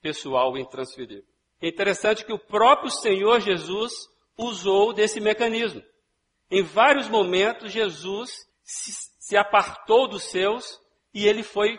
pessoal 0.01 0.57
e 0.57 0.61
intransferível. 0.61 1.25
É 1.61 1.69
interessante 1.69 2.25
que 2.25 2.33
o 2.33 2.39
próprio 2.39 2.91
Senhor 2.91 3.41
Jesus 3.41 3.93
usou 4.37 4.93
desse 4.93 5.21
mecanismo. 5.21 5.83
Em 6.51 6.63
vários 6.63 7.09
momentos, 7.09 7.73
Jesus 7.73 8.47
se, 8.63 9.37
apartou 9.37 10.07
dos 10.07 10.25
seus 10.25 10.81
e 11.13 11.27
ele 11.27 11.43
foi 11.43 11.79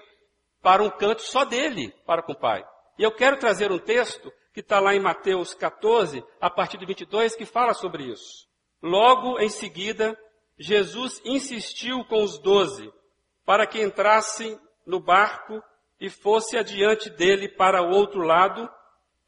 para 0.61 0.83
um 0.83 0.89
canto 0.89 1.21
só 1.21 1.45
dele, 1.45 1.93
para 2.05 2.21
com 2.21 2.33
o 2.33 2.39
Pai. 2.39 2.65
E 2.97 3.03
eu 3.03 3.11
quero 3.11 3.37
trazer 3.37 3.71
um 3.71 3.79
texto 3.79 4.31
que 4.57 4.61
está 4.61 4.79
lá 4.79 4.95
em 4.95 4.99
Mateus 4.99 5.53
14, 5.53 6.25
a 6.41 6.49
partir 6.49 6.79
do 6.79 6.87
22, 6.87 7.35
que 7.35 7.45
fala 7.45 7.75
sobre 7.75 8.05
isso. 8.05 8.47
Logo 8.81 9.39
em 9.39 9.49
seguida, 9.49 10.19
Jesus 10.57 11.21
insistiu 11.23 12.03
com 12.05 12.23
os 12.23 12.39
doze 12.39 12.91
para 13.45 13.67
que 13.67 13.79
entrassem 13.79 14.59
no 14.83 14.99
barco 14.99 15.61
e 16.01 16.09
fosse 16.09 16.57
adiante 16.57 17.07
dele 17.07 17.47
para 17.47 17.83
o 17.83 17.91
outro 17.91 18.21
lado, 18.21 18.67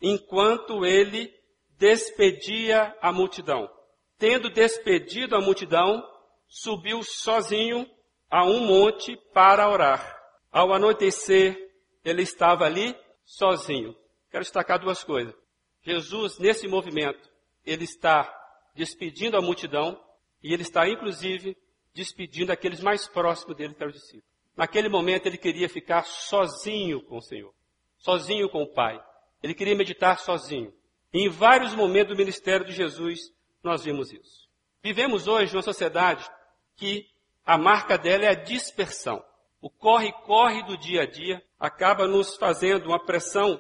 enquanto 0.02 0.84
ele 0.84 1.32
despedia 1.78 2.98
a 3.00 3.12
multidão. 3.12 3.70
Tendo 4.18 4.50
despedido 4.50 5.36
a 5.36 5.40
multidão, 5.40 6.04
subiu 6.48 7.04
sozinho 7.04 7.88
a 8.32 8.46
um 8.46 8.62
monte 8.62 9.16
para 9.32 9.70
orar. 9.70 10.20
Ao 10.52 10.74
anoitecer, 10.74 11.56
ele 12.04 12.24
estava 12.24 12.66
ali 12.66 12.98
sozinho. 13.24 13.96
Quero 14.32 14.44
destacar 14.44 14.80
duas 14.80 15.04
coisas. 15.04 15.34
Jesus, 15.82 16.38
nesse 16.40 16.68
movimento, 16.68 17.30
ele 17.66 17.84
está 17.84 18.32
despedindo 18.76 19.38
a 19.38 19.42
multidão 19.42 20.00
e 20.44 20.54
ele 20.54 20.64
está, 20.64 20.88
inclusive, 20.88 21.58
despedindo 21.94 22.52
aqueles 22.52 22.82
mais 22.82 23.08
próximos 23.08 23.56
dele, 23.56 23.74
que 23.74 23.82
eram 23.82 23.92
os 23.92 24.00
discípulos. 24.00 24.30
Naquele 24.56 24.90
momento 24.90 25.26
ele 25.26 25.38
queria 25.38 25.70
ficar 25.70 26.04
sozinho 26.04 27.02
com 27.04 27.18
o 27.18 27.22
Senhor, 27.22 27.54
sozinho 27.98 28.50
com 28.50 28.62
o 28.62 28.68
Pai. 28.68 29.02
Ele 29.42 29.54
queria 29.54 29.76
meditar 29.76 30.20
sozinho. 30.20 30.74
E 31.14 31.26
em 31.26 31.30
vários 31.30 31.74
momentos 31.74 32.14
do 32.14 32.18
ministério 32.18 32.66
de 32.66 32.74
Jesus 32.74 33.20
nós 33.64 33.84
vimos 33.84 34.12
isso. 34.12 34.50
Vivemos 34.84 35.28
hoje 35.28 35.56
uma 35.56 35.62
sociedade 35.62 36.30
que 36.76 37.06
a 37.46 37.58
marca 37.58 37.98
dela 37.98 38.26
é 38.26 38.30
a 38.30 38.34
dispersão. 38.34 39.24
O 39.62 39.70
corre-corre 39.70 40.64
do 40.64 40.78
dia 40.78 41.02
a 41.02 41.06
dia 41.06 41.44
acaba 41.60 42.08
nos 42.08 42.36
fazendo 42.38 42.88
uma 42.88 43.04
pressão 43.04 43.60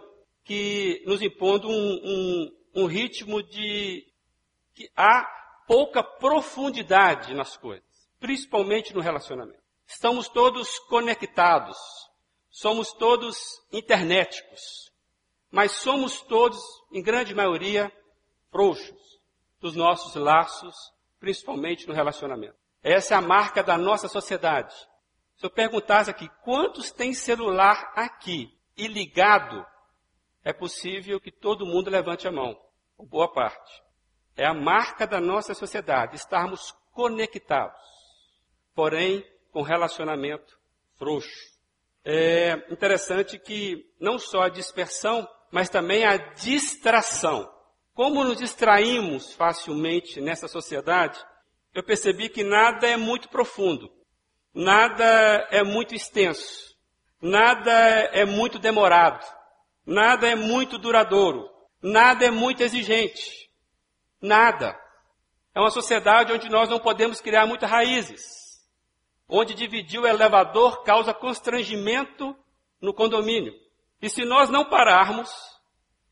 que 0.49 1.03
nos 1.05 1.21
impondo 1.21 1.69
um, 1.69 1.73
um, 2.03 2.51
um 2.73 2.85
ritmo 2.87 3.43
de 3.43 4.03
que 4.73 4.89
há 4.97 5.23
pouca 5.67 6.01
profundidade 6.01 7.35
nas 7.35 7.55
coisas, 7.55 7.85
principalmente 8.19 8.91
no 8.91 8.99
relacionamento. 8.99 9.61
Estamos 9.85 10.27
todos 10.27 10.79
conectados, 10.87 11.77
somos 12.49 12.91
todos 12.93 13.37
internéticos, 13.71 14.91
mas 15.51 15.73
somos 15.73 16.19
todos, 16.23 16.59
em 16.91 17.03
grande 17.03 17.35
maioria, 17.35 17.93
frouxos 18.49 19.21
dos 19.61 19.75
nossos 19.75 20.15
laços, 20.15 20.73
principalmente 21.19 21.87
no 21.87 21.93
relacionamento. 21.93 22.57
Essa 22.81 23.13
é 23.13 23.17
a 23.17 23.21
marca 23.21 23.61
da 23.61 23.77
nossa 23.77 24.07
sociedade. 24.07 24.73
Se 25.35 25.45
eu 25.45 25.51
perguntasse 25.51 26.09
aqui, 26.09 26.27
quantos 26.43 26.91
têm 26.91 27.13
celular 27.13 27.93
aqui 27.95 28.51
e 28.75 28.87
ligado, 28.87 29.63
é 30.43 30.53
possível 30.53 31.19
que 31.19 31.31
todo 31.31 31.65
mundo 31.65 31.89
levante 31.89 32.27
a 32.27 32.31
mão, 32.31 32.59
ou 32.97 33.05
boa 33.05 33.31
parte. 33.31 33.81
É 34.35 34.45
a 34.45 34.53
marca 34.53 35.05
da 35.05 35.19
nossa 35.19 35.53
sociedade, 35.53 36.15
estarmos 36.15 36.73
conectados. 36.91 37.79
Porém, 38.73 39.25
com 39.51 39.61
relacionamento 39.61 40.57
frouxo. 40.97 41.59
É 42.05 42.53
interessante 42.69 43.37
que 43.37 43.85
não 43.99 44.17
só 44.17 44.43
a 44.43 44.49
dispersão, 44.49 45.27
mas 45.51 45.69
também 45.69 46.05
a 46.05 46.17
distração. 46.17 47.49
Como 47.93 48.23
nos 48.23 48.37
distraímos 48.37 49.33
facilmente 49.33 50.21
nessa 50.21 50.47
sociedade, 50.47 51.19
eu 51.73 51.83
percebi 51.83 52.29
que 52.29 52.43
nada 52.43 52.87
é 52.87 52.95
muito 52.95 53.29
profundo, 53.29 53.91
nada 54.53 55.05
é 55.51 55.63
muito 55.63 55.93
extenso, 55.93 56.75
nada 57.21 57.71
é 57.71 58.25
muito 58.25 58.57
demorado, 58.57 59.25
nada 59.89 60.27
é 60.27 60.35
muito 60.35 60.77
duradouro, 60.77 61.49
nada 61.81 62.25
é 62.25 62.31
muito 62.31 62.61
exigente. 62.61 63.49
Nada. 64.21 64.79
É 65.55 65.59
uma 65.59 65.71
sociedade 65.71 66.31
onde 66.33 66.49
nós 66.49 66.69
não 66.69 66.79
podemos 66.79 67.21
criar 67.21 67.45
muitas 67.45 67.69
raízes 67.69 68.39
onde 69.29 69.53
dividir 69.53 69.99
o 69.99 70.07
elevador 70.07 70.83
causa 70.83 71.13
constrangimento 71.13 72.35
no 72.81 72.93
condomínio. 72.93 73.53
E 74.01 74.09
se 74.09 74.25
nós 74.25 74.49
não 74.49 74.65
pararmos 74.65 75.29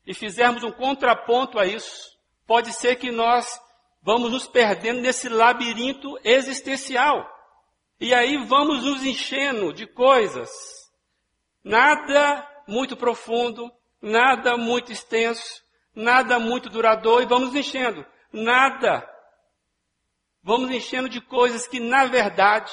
e 0.06 0.14
fizermos 0.14 0.62
um 0.62 0.70
contraponto 0.70 1.58
a 1.58 1.66
isso, 1.66 2.08
pode 2.46 2.72
ser 2.72 2.96
que 2.96 3.10
nós 3.10 3.60
vamos 4.00 4.30
nos 4.30 4.46
perdendo 4.46 5.00
nesse 5.00 5.28
labirinto 5.28 6.16
existencial. 6.22 7.28
E 8.00 8.14
aí 8.14 8.36
vamos 8.46 8.84
nos 8.84 9.04
enchendo 9.04 9.72
de 9.72 9.86
coisas. 9.86 10.48
Nada 11.64 12.46
muito 12.68 12.96
profundo, 12.96 13.72
nada 14.00 14.56
muito 14.56 14.92
extenso, 14.92 15.62
nada 15.94 16.38
muito 16.38 16.68
duradouro, 16.68 17.22
e 17.22 17.26
vamos 17.26 17.54
enchendo. 17.54 18.04
Nada. 18.30 19.08
Vamos 20.42 20.70
enchendo 20.70 21.08
de 21.08 21.20
coisas 21.20 21.66
que, 21.66 21.80
na 21.80 22.04
verdade, 22.04 22.70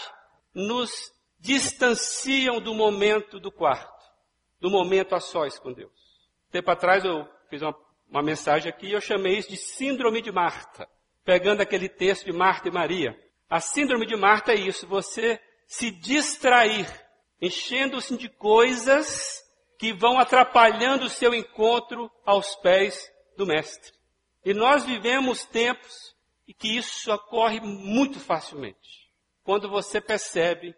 nos 0.53 0.91
distanciam 1.39 2.59
do 2.59 2.73
momento 2.73 3.39
do 3.39 3.51
quarto, 3.51 4.03
do 4.59 4.69
momento 4.69 5.15
a 5.15 5.19
sós 5.19 5.57
com 5.57 5.71
Deus. 5.71 5.93
Tempo 6.51 6.69
atrás 6.71 7.05
eu 7.05 7.25
fiz 7.49 7.61
uma, 7.61 7.75
uma 8.09 8.21
mensagem 8.21 8.69
aqui 8.69 8.87
e 8.87 8.93
eu 8.93 9.01
chamei 9.01 9.37
isso 9.37 9.49
de 9.49 9.57
síndrome 9.57 10.21
de 10.21 10.31
Marta, 10.31 10.89
pegando 11.23 11.61
aquele 11.61 11.87
texto 11.87 12.25
de 12.25 12.33
Marta 12.33 12.67
e 12.67 12.71
Maria. 12.71 13.17
A 13.49 13.61
síndrome 13.61 14.05
de 14.05 14.15
Marta 14.15 14.51
é 14.51 14.55
isso, 14.55 14.87
você 14.87 15.39
se 15.67 15.89
distrair, 15.89 16.87
enchendo-se 17.41 18.17
de 18.17 18.27
coisas 18.27 19.44
que 19.77 19.94
vão 19.94 20.20
atrapalhando 20.20 21.05
o 21.05 21.10
seu 21.10 21.34
encontro 21.34 22.12
aos 22.25 22.55
pés 22.55 23.12
do 23.38 23.46
Mestre. 23.46 23.94
E 24.44 24.53
nós 24.53 24.86
vivemos 24.86 25.46
tempos 25.46 26.15
em 26.48 26.53
que 26.53 26.77
isso 26.77 27.12
ocorre 27.12 27.60
muito 27.60 28.20
facilmente. 28.20 29.12
Quando 29.44 29.70
você 29.70 30.00
percebe, 30.00 30.75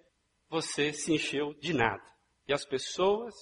você 0.49 0.93
se 0.93 1.13
encheu 1.13 1.53
de 1.55 1.73
nada. 1.73 2.03
E 2.47 2.53
as 2.53 2.65
pessoas, 2.65 3.35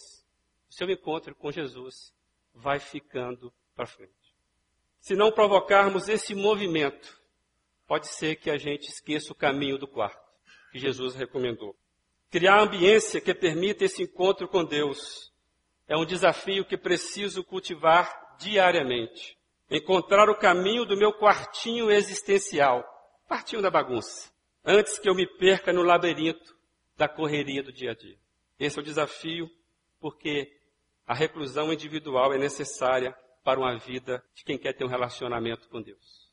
o 0.70 0.74
seu 0.74 0.90
encontro 0.90 1.36
com 1.36 1.52
Jesus 1.52 2.14
vai 2.54 2.80
ficando 2.80 3.54
para 3.76 3.86
frente. 3.86 4.14
Se 5.00 5.16
não 5.16 5.32
provocarmos 5.32 6.10
esse 6.10 6.34
movimento, 6.34 7.20
pode 7.86 8.08
ser 8.08 8.38
que 8.38 8.50
a 8.50 8.58
gente 8.58 8.90
esqueça 8.90 9.32
o 9.32 9.36
caminho 9.36 9.78
do 9.78 9.88
quarto, 9.88 10.20
que 10.72 10.80
Jesus 10.80 11.14
recomendou. 11.14 11.76
Criar 12.32 12.60
ambiência 12.60 13.22
que 13.22 13.34
permita 13.34 13.86
esse 13.86 14.02
encontro 14.02 14.48
com 14.48 14.64
Deus 14.64 15.32
é 15.88 15.96
um 15.96 16.06
desafio 16.06 16.66
que 16.66 16.78
preciso 16.78 17.44
cultivar 17.44 18.36
diariamente. 18.40 19.38
Encontrar 19.70 20.30
o 20.30 20.36
caminho 20.36 20.86
do 20.86 20.98
meu 20.98 21.14
quartinho 21.14 21.90
existencial, 21.90 22.84
quartinho 23.28 23.62
da 23.62 23.72
bagunça, 23.72 24.32
antes 24.64 25.00
que 25.00 25.10
eu 25.10 25.16
me 25.16 25.26
perca 25.26 25.74
no 25.74 25.82
labirinto 25.82 26.56
da 26.96 27.08
correria 27.08 27.64
do 27.64 27.72
dia 27.72 27.92
a 27.92 27.96
dia. 27.96 28.18
Esse 28.60 28.78
é 28.78 28.82
o 28.82 28.86
desafio, 28.86 29.50
porque 30.00 30.52
a 31.06 31.14
reclusão 31.14 31.74
individual 31.74 32.34
é 32.34 32.38
necessária 32.38 33.16
para 33.44 33.60
uma 33.60 33.78
vida 33.78 34.24
de 34.34 34.44
quem 34.44 34.58
quer 34.58 34.74
ter 34.74 34.86
um 34.86 34.90
relacionamento 34.90 35.68
com 35.70 35.82
Deus. 35.82 36.30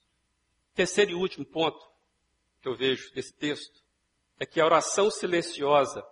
Terceiro 0.74 1.10
e 1.10 1.14
último 1.14 1.44
ponto 1.44 1.78
que 2.62 2.68
eu 2.68 2.76
vejo 2.76 3.12
desse 3.12 3.34
texto 3.34 3.82
é 4.38 4.46
que 4.46 4.60
a 4.60 4.64
oração 4.64 5.10
silenciosa 5.10 6.02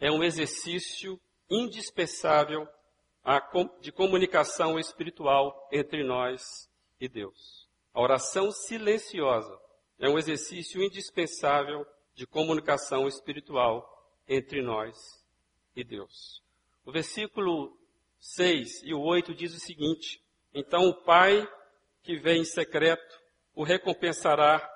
é 0.00 0.10
um 0.10 0.24
exercício 0.24 1.20
indispensável 1.50 2.68
de 3.80 3.90
comunicação 3.90 4.78
espiritual 4.78 5.68
entre 5.72 6.04
nós 6.04 6.68
e 7.00 7.08
Deus. 7.08 7.68
A 7.92 8.00
oração 8.00 8.50
silenciosa 8.50 9.58
é 9.98 10.08
um 10.08 10.18
exercício 10.18 10.82
indispensável 10.82 11.86
de 12.14 12.26
comunicação 12.26 13.08
espiritual 13.08 13.90
entre 14.28 14.62
nós 14.62 14.96
e 15.74 15.82
Deus. 15.82 16.42
O 16.84 16.92
versículo 16.92 17.76
6 18.18 18.82
e 18.84 18.94
o 18.94 19.00
8 19.00 19.34
diz 19.34 19.54
o 19.54 19.60
seguinte: 19.60 20.22
Então 20.52 20.88
o 20.88 20.94
Pai 20.94 21.48
que 22.02 22.16
vem 22.16 22.42
em 22.42 22.44
secreto 22.44 23.20
o 23.54 23.62
recompensará, 23.62 24.68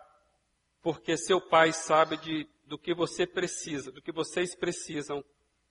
porque 0.81 1.17
seu 1.17 1.41
Pai 1.41 1.73
sabe 1.73 2.17
de, 2.17 2.49
do 2.65 2.79
que 2.79 2.95
você 2.95 3.27
precisa, 3.27 3.91
do 3.91 4.01
que 4.01 4.13
vocês 4.13 4.55
precisam, 4.55 5.25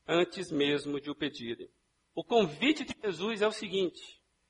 antes 0.08 0.52
mesmo 0.52 1.02
de 1.02 1.12
o 1.12 1.16
pedirem. 1.16 1.70
O 2.16 2.24
convite 2.24 2.84
de 2.84 2.96
Jesus 3.04 3.42
é 3.42 3.48
o 3.48 3.52
seguinte: 3.52 4.02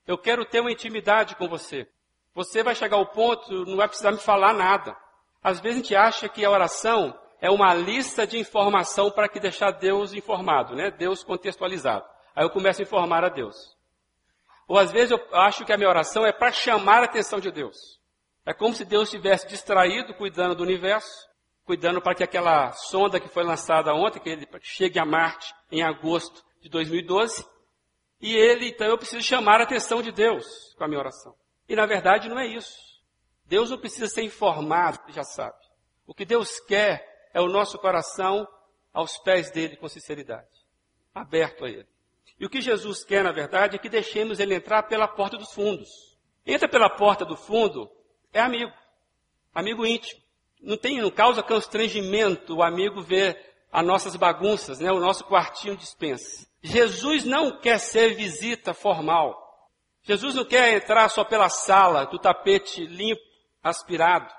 eu 0.06 0.18
quero 0.18 0.46
ter 0.46 0.62
uma 0.62 0.72
intimidade 0.72 1.36
com 1.36 1.48
você. 1.48 1.88
Você 2.34 2.62
vai 2.62 2.76
chegar 2.76 2.98
ao 2.98 3.08
ponto, 3.08 3.66
não 3.66 3.78
vai 3.78 3.88
precisar 3.88 4.12
me 4.12 4.20
falar 4.20 4.54
nada. 4.54 4.96
Às 5.42 5.60
vezes 5.60 5.80
a 5.80 5.82
gente 5.82 5.96
acha 5.96 6.30
que 6.30 6.46
a 6.46 6.52
oração 6.52 7.18
é 7.42 7.50
uma 7.50 7.74
lista 7.74 8.26
de 8.26 8.38
informação 8.38 9.12
para 9.12 9.28
que 9.28 9.40
deixar 9.40 9.72
Deus 9.72 10.14
informado, 10.14 10.76
né? 10.76 10.92
Deus 10.92 11.24
contextualizado. 11.24 12.06
Aí 12.36 12.46
eu 12.46 12.50
começo 12.50 12.82
a 12.82 12.84
informar 12.84 13.24
a 13.24 13.30
Deus. 13.30 13.56
Ou 14.68 14.78
às 14.78 14.92
vezes 14.92 15.12
eu 15.12 15.20
acho 15.32 15.66
que 15.66 15.74
a 15.74 15.78
minha 15.78 15.90
oração 15.90 16.26
é 16.26 16.32
para 16.32 16.52
chamar 16.52 17.02
a 17.02 17.06
atenção 17.06 17.40
de 17.40 17.52
Deus. 17.52 17.78
É 18.46 18.54
como 18.54 18.74
se 18.74 18.86
Deus 18.86 19.10
estivesse 19.10 19.48
distraído, 19.48 20.14
cuidando 20.14 20.56
do 20.56 20.64
universo, 20.64 21.27
cuidando 21.68 22.02
para 22.02 22.16
que 22.16 22.24
aquela 22.24 22.72
sonda 22.72 23.20
que 23.20 23.28
foi 23.28 23.44
lançada 23.44 23.94
ontem, 23.94 24.22
que 24.22 24.30
ele 24.30 24.48
chegue 24.62 24.98
a 24.98 25.06
Marte 25.06 25.54
em 25.70 25.84
agosto 25.84 26.42
de 26.62 26.70
2012, 26.70 27.46
e 28.22 28.34
ele, 28.34 28.70
então 28.70 28.88
eu 28.88 28.98
preciso 28.98 29.22
chamar 29.22 29.60
a 29.60 29.64
atenção 29.64 30.02
de 30.02 30.12
Deus 30.12 30.74
com 30.78 30.86
a 30.86 30.88
minha 30.88 31.00
oração. 31.00 31.36
E 31.68 31.76
na 31.76 31.86
verdade 31.86 32.30
não 32.30 32.40
é 32.40 32.48
isso. 32.48 32.74
Deus 33.46 33.70
não 33.70 33.78
precisa 33.78 34.08
ser 34.08 34.24
informado, 34.24 35.00
ele 35.04 35.14
já 35.14 35.24
sabe. 35.24 35.58
O 36.08 36.14
que 36.14 36.26
Deus 36.26 36.58
quer 36.62 37.30
é 37.34 37.42
o 37.42 37.50
nosso 37.50 37.78
coração 37.78 38.48
aos 38.94 39.18
pés 39.18 39.52
dele 39.52 39.76
com 39.76 39.90
sinceridade, 39.90 40.48
aberto 41.14 41.66
a 41.66 41.70
ele. 41.70 41.88
E 42.40 42.46
o 42.46 42.50
que 42.50 42.62
Jesus 42.62 43.04
quer, 43.04 43.26
na 43.26 43.32
verdade, 43.34 43.76
é 43.76 43.80
que 43.80 43.90
deixemos 43.90 44.40
ele 44.40 44.56
entrar 44.56 44.84
pela 44.84 45.08
porta 45.08 45.38
dos 45.38 45.52
fundos. 45.52 45.90
Entra 46.46 46.70
pela 46.70 46.90
porta 46.90 47.26
do 47.26 47.36
fundo, 47.36 47.92
é 48.32 48.40
amigo. 48.40 48.72
Amigo 49.54 49.86
íntimo. 49.86 50.27
Não 50.62 50.78
tem, 50.78 51.02
não 51.02 51.12
causa 51.12 51.44
constrangimento 51.44 52.56
o 52.56 52.64
amigo 52.64 53.02
ver 53.02 53.38
as 53.72 53.86
nossas 53.86 54.16
bagunças, 54.16 54.80
né? 54.80 54.92
O 54.92 55.00
nosso 55.00 55.24
quartinho 55.24 55.78
dispensa. 55.78 56.48
Jesus 56.62 57.24
não 57.24 57.60
quer 57.60 57.80
ser 57.80 58.16
visita 58.16 58.74
formal. 58.74 59.46
Jesus 60.04 60.36
não 60.36 60.46
quer 60.46 60.74
entrar 60.74 61.10
só 61.10 61.24
pela 61.24 61.50
sala 61.50 62.06
do 62.06 62.18
tapete 62.18 62.86
limpo, 62.86 63.22
aspirado. 63.62 64.34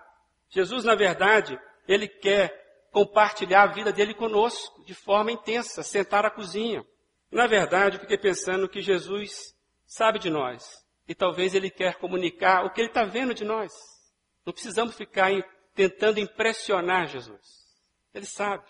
Jesus, 0.48 0.84
na 0.84 0.94
verdade, 0.94 1.58
ele 1.86 2.08
quer 2.08 2.66
compartilhar 2.90 3.62
a 3.62 3.72
vida 3.72 3.92
dele 3.92 4.14
conosco 4.14 4.82
de 4.84 4.94
forma 4.94 5.30
intensa, 5.30 5.82
sentar 5.82 6.24
à 6.24 6.30
cozinha. 6.30 6.84
Na 7.30 7.46
verdade, 7.46 7.96
eu 7.96 8.00
fiquei 8.00 8.16
pensando 8.16 8.68
que 8.68 8.80
Jesus 8.80 9.54
sabe 9.86 10.18
de 10.18 10.30
nós. 10.30 10.82
E 11.06 11.14
talvez 11.14 11.54
ele 11.54 11.70
quer 11.70 11.96
comunicar 11.96 12.64
o 12.64 12.70
que 12.70 12.80
ele 12.80 12.88
está 12.88 13.04
vendo 13.04 13.34
de 13.34 13.44
nós. 13.44 13.72
Não 14.44 14.52
precisamos 14.52 14.94
ficar 14.94 15.32
tentando 15.78 16.18
impressionar 16.18 17.06
Jesus. 17.06 17.40
Ele 18.12 18.26
sabe. 18.26 18.64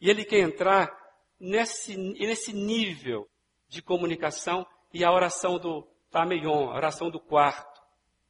E 0.00 0.08
ele 0.08 0.24
quer 0.24 0.38
entrar 0.38 0.96
nesse, 1.40 1.96
nesse 1.96 2.52
nível 2.52 3.28
de 3.68 3.82
comunicação 3.82 4.64
e 4.94 5.04
a 5.04 5.10
oração 5.10 5.58
do 5.58 5.82
Tameion, 6.08 6.70
a 6.70 6.76
oração 6.76 7.10
do 7.10 7.18
quarto, 7.18 7.82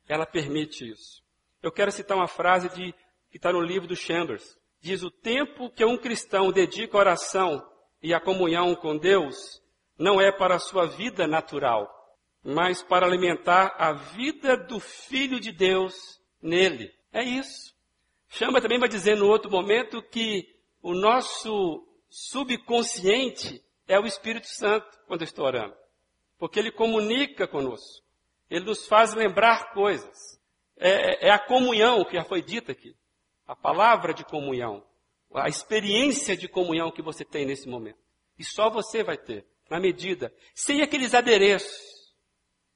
ela 0.09 0.25
permite 0.25 0.91
isso. 0.91 1.23
Eu 1.63 1.71
quero 1.71 1.93
citar 1.93 2.17
uma 2.17 2.27
frase 2.27 2.71
de, 2.71 2.95
que 3.31 3.37
está 3.37 3.53
no 3.53 3.61
livro 3.61 3.87
do 3.87 3.95
Chambers. 3.95 4.57
Diz, 4.81 5.03
o 5.03 5.11
tempo 5.11 5.69
que 5.69 5.85
um 5.85 5.99
cristão 5.99 6.51
dedica 6.51 6.97
à 6.97 7.01
oração 7.01 7.63
e 8.03 8.15
à 8.15 8.21
comunhão 8.21 8.75
com 8.75 8.97
Deus 8.97 9.61
não 9.99 10.19
é 10.19 10.33
para 10.33 10.55
a 10.55 10.59
sua 10.59 10.87
vida 10.87 11.27
natural, 11.27 11.87
mas 12.43 12.83
para 12.83 13.05
alimentar 13.05 13.75
a 13.77 13.93
vida 13.93 14.57
do 14.57 14.81
Filho 14.81 15.39
de 15.39 15.53
Deus 15.53 16.19
nele. 16.41 16.91
É 17.13 17.23
isso. 17.23 17.72
Chama 18.33 18.63
também 18.63 18.79
vai 18.79 18.89
dizer 18.89 19.15
no 19.15 19.29
outro 19.29 19.51
momento 19.51 20.03
que 20.03 20.49
o 20.81 20.95
nosso 20.95 21.87
subconsciente 22.09 23.63
é 23.87 24.01
o 24.01 24.07
Espírito 24.07 24.47
Santo 24.47 24.89
quando 25.07 25.21
eu 25.21 25.27
estou 25.27 25.45
orando. 25.45 25.77
Porque 26.39 26.59
ele 26.59 26.73
comunica 26.73 27.47
conosco. 27.47 28.03
Ele 28.49 28.65
nos 28.65 28.87
faz 28.87 29.13
lembrar 29.13 29.75
coisas. 29.75 30.41
É, 30.79 31.29
é 31.29 31.31
a 31.31 31.39
comunhão 31.39 32.07
que 32.07 32.17
já 32.17 32.25
foi 32.25 32.41
dita 32.41 32.73
aqui. 32.73 32.97
A 33.47 33.55
palavra 33.55 34.15
de 34.15 34.25
comunhão. 34.25 34.83
A 35.35 35.49
experiência 35.49 36.35
de 36.35 36.49
comunhão 36.49 36.91
que 36.91 37.03
você 37.03 37.27
tem 37.27 37.45
nesse 37.45 37.69
momento. 37.69 37.99
E 38.39 38.45
só 38.45 38.71
você 38.71 39.05
vai 39.05 39.19
ter, 39.19 39.47
na 39.69 39.79
medida, 39.79 40.35
sem 40.55 40.81
aqueles 40.81 41.13
adereços. 41.13 42.15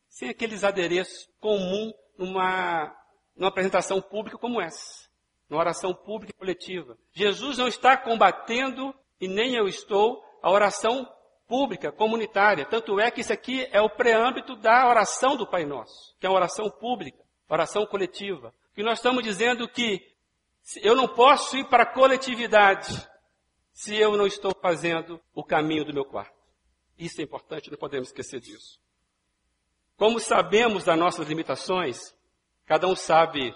Sem 0.07 0.29
aqueles 0.29 0.65
adereços 0.65 1.27
comum 1.41 1.95
numa, 2.19 2.95
numa 3.35 3.49
apresentação 3.49 4.03
pública 4.03 4.37
como 4.37 4.61
essa 4.61 5.06
numa 5.49 5.61
oração 5.61 5.95
pública 5.95 6.33
e 6.35 6.39
coletiva. 6.39 6.99
Jesus 7.13 7.59
não 7.59 7.69
está 7.69 7.97
combatendo, 7.97 8.95
e 9.21 9.29
nem 9.29 9.55
eu 9.55 9.67
estou, 9.69 10.23
a 10.43 10.51
oração 10.51 11.09
pública, 11.47 11.93
comunitária. 11.93 12.65
Tanto 12.65 12.99
é 12.99 13.11
que 13.11 13.21
isso 13.21 13.33
aqui 13.33 13.67
é 13.71 13.81
o 13.81 13.91
preâmbito 13.91 14.57
da 14.57 14.89
oração 14.89 15.37
do 15.37 15.47
Pai 15.47 15.65
Nosso, 15.65 16.15
que 16.19 16.27
é 16.27 16.29
uma 16.29 16.37
oração 16.37 16.71
pública, 16.71 17.23
oração 17.49 17.87
coletiva. 17.87 18.53
E 18.77 18.83
nós 18.83 18.99
estamos 18.99 19.23
dizendo 19.23 19.69
que 19.69 20.01
eu 20.83 20.97
não 20.97 21.07
posso 21.07 21.57
ir 21.57 21.65
para 21.69 21.85
a 21.85 21.93
coletividade 21.93 23.09
se 23.73 23.97
eu 23.97 24.17
não 24.17 24.27
estou 24.27 24.53
fazendo 24.61 25.21
o 25.35 25.45
caminho 25.45 25.85
do 25.85 25.95
meu 25.95 26.05
quarto. 26.05 26.35
Isso 26.99 27.21
é 27.21 27.25
importante, 27.25 27.71
não 27.71 27.79
podemos 27.79 28.09
esquecer 28.09 28.41
disso. 28.41 28.81
Como 29.97 30.19
sabemos 30.19 30.85
das 30.85 30.99
nossas 30.99 31.29
limitações, 31.29 32.15
cada 32.65 32.87
um 32.87 32.97
sabe 32.97 33.55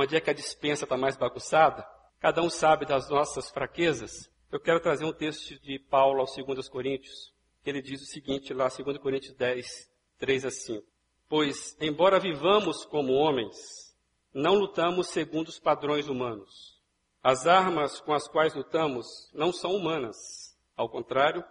onde 0.00 0.14
é 0.14 0.20
que 0.20 0.30
a 0.30 0.34
dispensa 0.34 0.84
está 0.84 0.96
mais 0.96 1.16
bagunçada, 1.16 1.84
cada 2.20 2.40
um 2.40 2.48
sabe 2.48 2.86
das 2.86 3.10
nossas 3.10 3.50
fraquezas. 3.50 4.30
Eu 4.50 4.60
quero 4.60 4.78
trazer 4.78 5.04
um 5.04 5.12
texto 5.12 5.60
de 5.60 5.76
Paulo 5.76 6.20
aos 6.20 6.36
2 6.36 6.68
Coríntios, 6.68 7.34
que 7.64 7.68
ele 7.68 7.82
diz 7.82 8.00
o 8.00 8.06
seguinte 8.06 8.54
lá, 8.54 8.68
2 8.68 8.96
Coríntios 8.98 9.34
10, 9.34 9.90
3 10.16 10.44
a 10.44 10.50
5. 10.52 10.86
Pois, 11.28 11.76
embora 11.80 12.20
vivamos 12.20 12.84
como 12.84 13.12
homens, 13.12 13.92
não 14.32 14.54
lutamos 14.54 15.08
segundo 15.08 15.48
os 15.48 15.58
padrões 15.58 16.06
humanos. 16.06 16.80
As 17.20 17.48
armas 17.48 18.00
com 18.00 18.12
as 18.14 18.28
quais 18.28 18.54
lutamos 18.54 19.28
não 19.34 19.52
são 19.52 19.74
humanas. 19.74 20.56
Ao 20.76 20.88
contrário, 20.88 21.44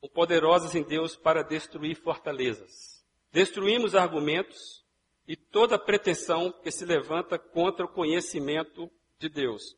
são 0.00 0.10
poderosas 0.10 0.74
em 0.74 0.82
Deus 0.82 1.14
para 1.14 1.44
destruir 1.44 1.94
fortalezas. 1.94 3.04
Destruímos 3.30 3.94
argumentos 3.94 4.84
e 5.26 5.36
toda 5.36 5.78
pretensão 5.78 6.52
que 6.52 6.70
se 6.70 6.84
levanta 6.84 7.38
contra 7.38 7.84
o 7.84 7.88
conhecimento 7.88 8.90
de 9.18 9.28
Deus. 9.28 9.76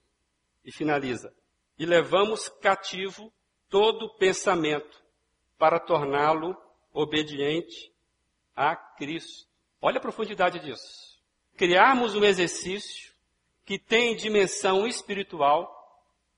E 0.64 0.70
finaliza. 0.70 1.32
E 1.78 1.86
levamos 1.86 2.48
cativo 2.48 3.32
todo 3.68 4.14
pensamento 4.16 5.02
para 5.56 5.78
torná-lo 5.78 6.56
obediente 6.92 7.92
a 8.54 8.74
Cristo. 8.76 9.46
Olha 9.80 9.98
a 9.98 10.02
profundidade 10.02 10.58
disso. 10.58 11.18
Criarmos 11.56 12.14
um 12.14 12.24
exercício 12.24 13.12
que 13.64 13.78
tem 13.78 14.16
dimensão 14.16 14.86
espiritual, 14.86 15.74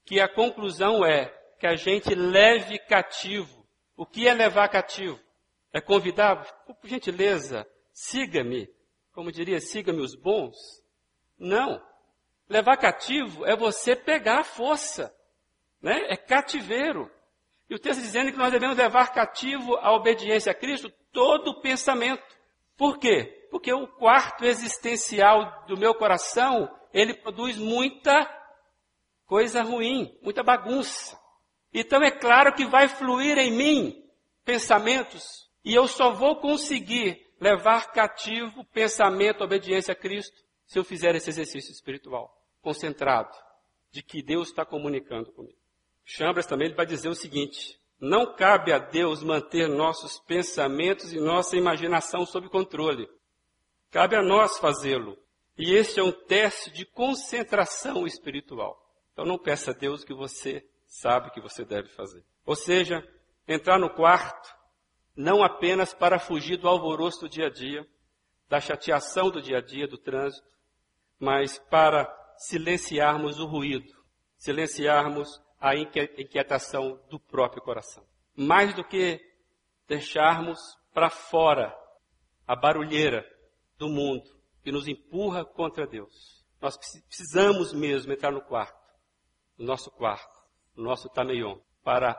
que 0.05 0.21
a 0.21 0.29
conclusão 0.29 1.05
é 1.05 1.27
que 1.59 1.67
a 1.67 1.77
gente 1.77 2.15
leve 2.15 2.79
cativo. 2.79 3.67
O 3.97 4.07
que 4.07 4.27
é 4.27 4.35
levar 4.35 4.69
cativo? 4.69 5.21
É 5.73 5.81
convidar, 5.81 6.45
por 6.65 6.89
gentileza, 6.89 7.67
siga-me. 7.93 8.69
Como 9.21 9.31
diria, 9.31 9.61
siga-me 9.61 10.01
os 10.01 10.15
bons. 10.15 10.57
Não. 11.39 11.79
Levar 12.49 12.79
cativo 12.79 13.45
é 13.45 13.55
você 13.55 13.95
pegar 13.95 14.41
a 14.41 14.45
força. 14.45 15.15
Né? 15.79 16.07
É 16.09 16.17
cativeiro. 16.17 17.11
E 17.69 17.75
o 17.75 17.79
texto 17.79 18.01
dizendo 18.01 18.33
que 18.33 18.39
nós 18.39 18.51
devemos 18.51 18.79
levar 18.79 19.13
cativo 19.13 19.77
a 19.77 19.93
obediência 19.93 20.53
a 20.53 20.55
Cristo 20.55 20.91
todo 21.13 21.49
o 21.49 21.61
pensamento. 21.61 22.25
Por 22.79 22.99
quê? 22.99 23.47
Porque 23.51 23.71
o 23.75 23.87
quarto 23.87 24.47
existencial 24.47 25.67
do 25.67 25.77
meu 25.77 25.95
coração, 25.95 26.75
ele 26.91 27.13
produz 27.13 27.59
muita 27.59 28.27
coisa 29.27 29.61
ruim, 29.61 30.19
muita 30.23 30.43
bagunça. 30.43 31.21
Então 31.75 32.03
é 32.03 32.11
claro 32.11 32.55
que 32.55 32.65
vai 32.65 32.89
fluir 32.89 33.37
em 33.37 33.51
mim 33.51 34.03
pensamentos, 34.47 35.47
e 35.63 35.75
eu 35.75 35.87
só 35.87 36.11
vou 36.11 36.37
conseguir 36.37 37.30
levar 37.41 37.91
cativo 37.93 38.65
pensamento, 38.67 39.43
obediência 39.43 39.93
a 39.93 39.97
Cristo, 39.97 40.37
se 40.67 40.79
eu 40.79 40.85
fizer 40.85 41.15
esse 41.15 41.31
exercício 41.31 41.73
espiritual, 41.73 42.37
concentrado, 42.61 43.37
de 43.91 44.03
que 44.03 44.23
Deus 44.23 44.49
está 44.49 44.65
comunicando 44.65 45.33
comigo. 45.33 45.59
Chambras 46.05 46.47
também 46.47 46.73
vai 46.73 46.87
dizer 46.87 47.09
o 47.09 47.15
seguinte: 47.15 47.81
não 48.01 48.35
cabe 48.35 48.73
a 48.73 48.79
Deus 48.79 49.23
manter 49.23 49.69
nossos 49.69 50.19
pensamentos 50.21 51.13
e 51.13 51.19
nossa 51.19 51.57
imaginação 51.57 52.25
sob 52.25 52.49
controle. 52.49 53.09
Cabe 53.91 54.17
a 54.17 54.23
nós 54.23 54.59
fazê-lo. 54.59 55.19
E 55.59 55.75
este 55.75 56.01
é 56.01 56.03
um 56.03 56.13
teste 56.13 56.71
de 56.71 56.87
concentração 56.87 58.07
espiritual. 58.07 58.81
Então 59.13 59.25
não 59.25 59.39
peça 59.39 59.73
a 59.73 59.75
Deus 59.75 60.05
que 60.05 60.15
você 60.15 60.65
sabe 60.87 61.31
que 61.31 61.41
você 61.41 61.65
deve 61.65 61.89
fazer. 61.89 62.25
Ou 62.47 62.57
seja, 62.57 63.07
entrar 63.47 63.79
no 63.79 63.91
quarto, 63.91 64.55
não 65.21 65.45
apenas 65.45 65.93
para 65.93 66.19
fugir 66.19 66.57
do 66.57 66.67
alvoroço 66.67 67.21
do 67.21 67.29
dia 67.29 67.47
a 67.47 67.51
dia, 67.51 67.87
da 68.49 68.59
chateação 68.59 69.31
do 69.31 69.43
dia 69.43 69.59
a 69.59 69.61
dia, 69.61 69.87
do 69.87 69.99
trânsito, 69.99 70.49
mas 71.19 71.59
para 71.59 72.09
silenciarmos 72.39 73.39
o 73.39 73.45
ruído, 73.45 73.93
silenciarmos 74.39 75.29
a 75.61 75.77
inquietação 75.77 76.99
do 77.11 77.21
próprio 77.21 77.63
coração. 77.63 78.03
Mais 78.35 78.75
do 78.75 78.83
que 78.83 79.21
deixarmos 79.87 80.59
para 80.95 81.11
fora 81.11 81.77
a 82.47 82.57
barulheira 82.57 83.23
do 83.77 83.91
mundo 83.91 84.25
que 84.65 84.73
nos 84.73 84.89
empurra 84.89 85.45
contra 85.45 85.87
Deus. 85.87 86.47
Nós 86.63 86.79
precisamos 86.79 87.75
mesmo 87.75 88.13
entrar 88.13 88.33
no 88.33 88.41
quarto, 88.41 88.81
no 89.59 89.67
nosso 89.67 89.91
quarto, 89.91 90.39
no 90.75 90.83
nosso 90.83 91.11
tameion, 91.11 91.59
para 91.85 92.19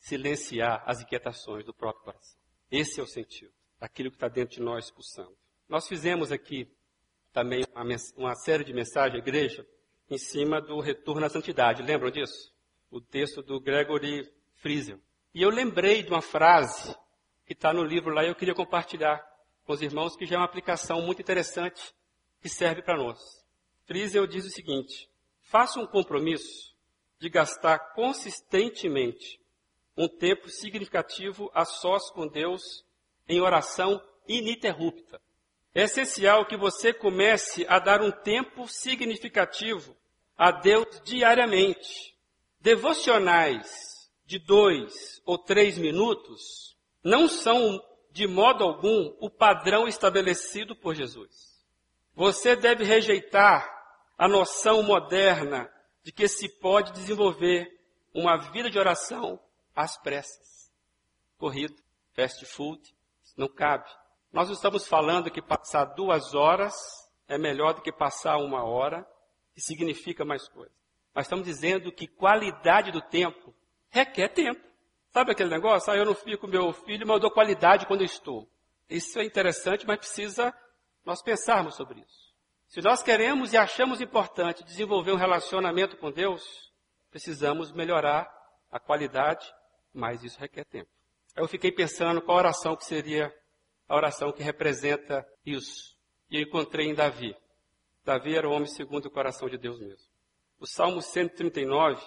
silenciar 0.00 0.82
as 0.84 1.00
inquietações 1.00 1.64
do 1.64 1.72
próprio 1.72 2.04
coração. 2.04 2.39
Esse 2.70 3.00
é 3.00 3.02
o 3.02 3.06
sentido, 3.06 3.52
daquilo 3.78 4.10
que 4.10 4.16
está 4.16 4.28
dentro 4.28 4.56
de 4.56 4.62
nós 4.62 4.86
expulsando. 4.86 5.36
Nós 5.68 5.86
fizemos 5.88 6.30
aqui 6.30 6.70
também 7.32 7.64
uma, 7.74 7.96
uma 8.16 8.34
série 8.34 8.64
de 8.64 8.72
mensagens 8.72 9.14
à 9.14 9.18
igreja 9.18 9.66
em 10.08 10.18
cima 10.18 10.60
do 10.60 10.80
retorno 10.80 11.24
à 11.24 11.28
santidade. 11.28 11.82
Lembram 11.82 12.10
disso? 12.10 12.52
o 12.90 13.00
texto 13.00 13.42
do 13.42 13.60
Gregory 13.60 14.28
Friesen. 14.56 15.00
E 15.32 15.42
eu 15.42 15.50
lembrei 15.50 16.02
de 16.02 16.10
uma 16.10 16.20
frase 16.20 16.94
que 17.46 17.52
está 17.52 17.72
no 17.72 17.84
livro 17.84 18.12
lá 18.12 18.24
e 18.24 18.28
eu 18.28 18.34
queria 18.34 18.54
compartilhar 18.54 19.24
com 19.64 19.72
os 19.72 19.80
irmãos, 19.80 20.16
que 20.16 20.26
já 20.26 20.34
é 20.34 20.38
uma 20.38 20.44
aplicação 20.44 21.00
muito 21.00 21.22
interessante 21.22 21.94
que 22.40 22.48
serve 22.48 22.82
para 22.82 22.96
nós. 22.96 23.18
Friesen 23.84 24.26
diz 24.26 24.44
o 24.44 24.50
seguinte: 24.50 25.08
faça 25.40 25.78
um 25.78 25.86
compromisso 25.86 26.74
de 27.20 27.28
gastar 27.28 27.78
consistentemente 27.94 29.40
um 30.00 30.08
tempo 30.08 30.48
significativo 30.48 31.50
a 31.52 31.66
sós 31.66 32.10
com 32.10 32.26
Deus 32.26 32.82
em 33.28 33.38
oração 33.42 34.02
ininterrupta. 34.26 35.20
É 35.74 35.82
essencial 35.82 36.46
que 36.46 36.56
você 36.56 36.90
comece 36.90 37.66
a 37.68 37.78
dar 37.78 38.00
um 38.00 38.10
tempo 38.10 38.66
significativo 38.66 39.94
a 40.38 40.50
Deus 40.50 41.02
diariamente 41.04 42.16
devocionais 42.58 44.10
de 44.24 44.38
dois 44.38 45.20
ou 45.26 45.36
três 45.36 45.76
minutos 45.76 46.74
não 47.04 47.28
são, 47.28 47.78
de 48.10 48.26
modo 48.26 48.64
algum, 48.64 49.14
o 49.20 49.28
padrão 49.28 49.86
estabelecido 49.86 50.74
por 50.74 50.94
Jesus. 50.94 51.62
Você 52.14 52.56
deve 52.56 52.84
rejeitar 52.84 53.68
a 54.16 54.26
noção 54.26 54.82
moderna 54.82 55.70
de 56.02 56.10
que 56.10 56.26
se 56.26 56.48
pode 56.48 56.90
desenvolver 56.92 57.68
uma 58.14 58.38
vida 58.50 58.70
de 58.70 58.78
oração 58.78 59.38
às 59.82 59.96
pressas. 59.98 60.70
Corrido, 61.38 61.74
fast 62.14 62.44
food, 62.46 62.80
não 63.36 63.48
cabe. 63.48 63.88
Nós 64.32 64.48
estamos 64.50 64.86
falando 64.86 65.30
que 65.30 65.42
passar 65.42 65.84
duas 65.86 66.34
horas 66.34 66.74
é 67.26 67.38
melhor 67.38 67.74
do 67.74 67.82
que 67.82 67.92
passar 67.92 68.36
uma 68.38 68.64
hora, 68.64 69.06
que 69.54 69.60
significa 69.60 70.24
mais 70.24 70.48
coisa. 70.48 70.72
Mas 71.14 71.26
estamos 71.26 71.44
dizendo 71.44 71.92
que 71.92 72.06
qualidade 72.06 72.92
do 72.92 73.00
tempo 73.00 73.54
requer 73.88 74.28
tempo. 74.28 74.60
Sabe 75.10 75.32
aquele 75.32 75.50
negócio? 75.50 75.92
Ah, 75.92 75.96
eu 75.96 76.04
não 76.04 76.14
fico 76.14 76.42
com 76.42 76.46
meu 76.46 76.72
filho, 76.72 77.06
mas 77.06 77.16
eu 77.16 77.20
dou 77.20 77.30
qualidade 77.30 77.86
quando 77.86 78.02
eu 78.02 78.06
estou. 78.06 78.48
Isso 78.88 79.18
é 79.18 79.24
interessante, 79.24 79.86
mas 79.86 79.98
precisa 79.98 80.54
nós 81.04 81.22
pensarmos 81.22 81.74
sobre 81.74 82.00
isso. 82.00 82.30
Se 82.68 82.80
nós 82.80 83.02
queremos 83.02 83.52
e 83.52 83.56
achamos 83.56 84.00
importante 84.00 84.62
desenvolver 84.62 85.10
um 85.10 85.16
relacionamento 85.16 85.96
com 85.96 86.12
Deus, 86.12 86.72
precisamos 87.10 87.72
melhorar 87.72 88.30
a 88.70 88.78
qualidade, 88.78 89.52
mas 89.92 90.22
isso 90.22 90.38
requer 90.38 90.64
tempo. 90.64 90.90
Eu 91.36 91.46
fiquei 91.48 91.70
pensando 91.70 92.20
qual 92.20 92.38
oração 92.38 92.76
que 92.76 92.84
seria 92.84 93.32
a 93.88 93.96
oração 93.96 94.32
que 94.32 94.42
representa 94.42 95.26
isso. 95.44 95.96
E 96.30 96.36
eu 96.36 96.42
encontrei 96.42 96.86
em 96.86 96.94
Davi. 96.94 97.34
Davi 98.04 98.36
era 98.36 98.48
o 98.48 98.52
homem 98.52 98.66
segundo 98.66 99.06
o 99.06 99.10
coração 99.10 99.48
de 99.48 99.58
Deus 99.58 99.80
mesmo. 99.80 100.08
O 100.58 100.66
Salmo 100.66 101.00
139 101.00 102.00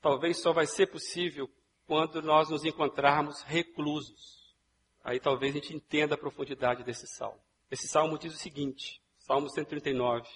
talvez 0.00 0.40
só 0.40 0.52
vai 0.52 0.66
ser 0.66 0.86
possível 0.88 1.48
quando 1.86 2.22
nós 2.22 2.50
nos 2.50 2.64
encontrarmos 2.64 3.42
reclusos. 3.42 4.54
Aí 5.02 5.18
talvez 5.18 5.54
a 5.54 5.58
gente 5.58 5.74
entenda 5.74 6.14
a 6.14 6.18
profundidade 6.18 6.84
desse 6.84 7.06
salmo. 7.06 7.40
Esse 7.70 7.88
salmo 7.88 8.18
diz 8.18 8.34
o 8.34 8.38
seguinte, 8.38 9.02
Salmo 9.18 9.48
139, 9.48 10.28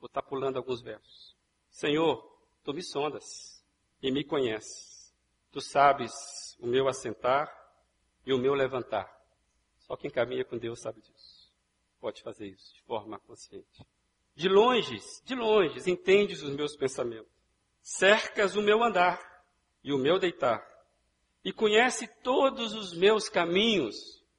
vou 0.00 0.06
estar 0.06 0.22
pulando 0.22 0.56
alguns 0.56 0.80
versos. 0.82 1.36
Senhor, 1.70 2.22
tu 2.62 2.72
me 2.72 2.82
sondas 2.82 3.64
e 4.02 4.10
me 4.10 4.24
conheces. 4.24 4.93
Tu 5.54 5.60
sabes 5.60 6.12
o 6.58 6.66
meu 6.66 6.88
assentar 6.88 7.48
e 8.26 8.32
o 8.32 8.38
meu 8.38 8.54
levantar. 8.54 9.08
Só 9.78 9.96
quem 9.96 10.10
caminha 10.10 10.44
com 10.44 10.58
Deus 10.58 10.80
sabe 10.80 11.00
disso. 11.00 11.48
Pode 12.00 12.24
fazer 12.24 12.48
isso 12.48 12.74
de 12.74 12.82
forma 12.82 13.20
consciente. 13.20 13.86
De 14.34 14.48
longe, 14.48 14.98
de 15.24 15.34
longe, 15.36 15.88
entendes 15.88 16.42
os 16.42 16.50
meus 16.56 16.74
pensamentos. 16.74 17.30
Cercas 17.80 18.56
o 18.56 18.62
meu 18.62 18.82
andar 18.82 19.20
e 19.84 19.92
o 19.92 19.96
meu 19.96 20.18
deitar. 20.18 20.60
E 21.44 21.52
conhece 21.52 22.08
todos 22.24 22.74
os 22.74 22.92
meus 22.92 23.28
caminhos, 23.28 23.94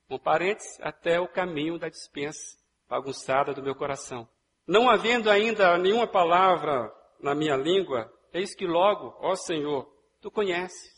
com 0.09 0.19
parênteses, 0.19 0.77
até 0.81 1.17
o 1.17 1.29
caminho 1.29 1.79
da 1.79 1.87
dispensa 1.87 2.57
bagunçada 2.89 3.53
do 3.53 3.63
meu 3.63 3.73
coração. 3.73 4.27
Não 4.67 4.89
havendo 4.89 5.29
ainda 5.29 5.77
nenhuma 5.77 6.07
palavra 6.07 6.93
na 7.21 7.33
minha 7.33 7.55
língua, 7.55 8.13
eis 8.33 8.53
que 8.53 8.67
logo, 8.67 9.15
ó 9.21 9.33
Senhor, 9.33 9.89
tu 10.19 10.29
conheces. 10.29 10.94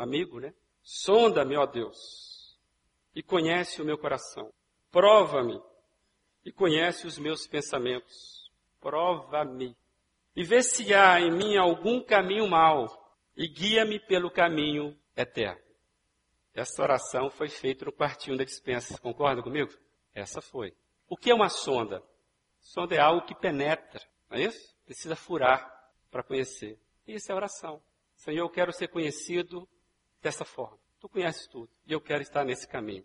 Amigo, 0.00 0.40
né? 0.40 0.54
Sonda-me, 0.82 1.54
ó 1.58 1.66
Deus, 1.66 2.58
e 3.14 3.22
conhece 3.22 3.82
o 3.82 3.84
meu 3.84 3.98
coração. 3.98 4.50
Prova-me 4.90 5.60
e 6.42 6.50
conhece 6.50 7.06
os 7.06 7.18
meus 7.18 7.46
pensamentos. 7.46 8.50
Prova-me 8.80 9.76
e 10.34 10.42
vê 10.42 10.62
se 10.62 10.94
há 10.94 11.20
em 11.20 11.30
mim 11.30 11.58
algum 11.58 12.02
caminho 12.02 12.48
mau 12.48 12.88
e 13.36 13.46
guia-me 13.46 14.00
pelo 14.00 14.30
caminho 14.30 14.98
eterno. 15.14 15.60
Essa 16.54 16.82
oração 16.82 17.28
foi 17.28 17.50
feita 17.50 17.84
no 17.84 17.92
quartinho 17.92 18.38
da 18.38 18.44
dispensa. 18.44 18.98
Concorda 18.98 19.42
comigo? 19.42 19.70
Essa 20.14 20.40
foi. 20.40 20.74
O 21.10 21.16
que 21.16 21.30
é 21.30 21.34
uma 21.34 21.50
sonda? 21.50 22.02
Sonda 22.58 22.94
é 22.94 23.00
algo 23.00 23.26
que 23.26 23.34
penetra, 23.34 24.02
não 24.30 24.38
é 24.38 24.44
isso? 24.44 24.74
Precisa 24.86 25.14
furar 25.14 25.70
para 26.10 26.22
conhecer. 26.22 26.78
Isso 27.06 27.30
é 27.30 27.34
oração. 27.34 27.82
Senhor, 28.14 28.46
eu 28.46 28.48
quero 28.48 28.72
ser 28.72 28.88
conhecido 28.88 29.68
dessa 30.22 30.44
forma. 30.44 30.78
Tu 31.00 31.08
conheces 31.08 31.46
tudo 31.46 31.70
e 31.86 31.92
eu 31.92 32.00
quero 32.00 32.22
estar 32.22 32.44
nesse 32.44 32.68
caminho. 32.68 33.04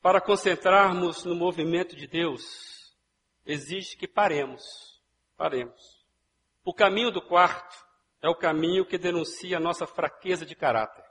Para 0.00 0.20
concentrarmos 0.20 1.24
no 1.24 1.34
movimento 1.34 1.96
de 1.96 2.06
Deus, 2.06 2.94
exige 3.46 3.96
que 3.96 4.06
paremos. 4.06 4.62
Paremos. 5.36 6.04
O 6.64 6.72
caminho 6.72 7.10
do 7.10 7.22
quarto 7.22 7.76
é 8.20 8.28
o 8.28 8.34
caminho 8.34 8.86
que 8.86 8.98
denuncia 8.98 9.56
a 9.56 9.60
nossa 9.60 9.86
fraqueza 9.86 10.44
de 10.46 10.54
caráter. 10.54 11.04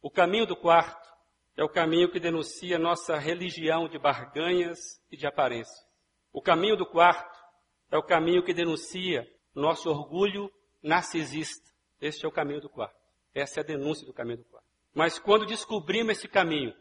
O 0.00 0.10
caminho 0.10 0.46
do 0.46 0.56
quarto 0.56 1.08
é 1.56 1.62
o 1.62 1.68
caminho 1.68 2.10
que 2.10 2.18
denuncia 2.18 2.76
a 2.76 2.78
nossa 2.78 3.18
religião 3.18 3.88
de 3.88 3.98
barganhas 3.98 5.00
e 5.10 5.16
de 5.16 5.26
aparência. 5.26 5.86
O 6.32 6.40
caminho 6.40 6.76
do 6.76 6.86
quarto 6.86 7.38
é 7.90 7.98
o 7.98 8.02
caminho 8.02 8.42
que 8.42 8.54
denuncia 8.54 9.30
nosso 9.54 9.90
orgulho 9.90 10.50
narcisista. 10.82 11.70
Este 12.00 12.24
é 12.24 12.28
o 12.28 12.32
caminho 12.32 12.60
do 12.60 12.68
quarto. 12.68 12.96
Essa 13.34 13.60
é 13.60 13.62
a 13.62 13.66
denúncia 13.66 14.06
do 14.06 14.12
caminho 14.12 14.38
do 14.38 14.44
quarto. 14.44 14.61
Mas 14.94 15.18
quando 15.18 15.46
descobrimos 15.46 16.18
esse 16.18 16.28
caminho 16.28 16.74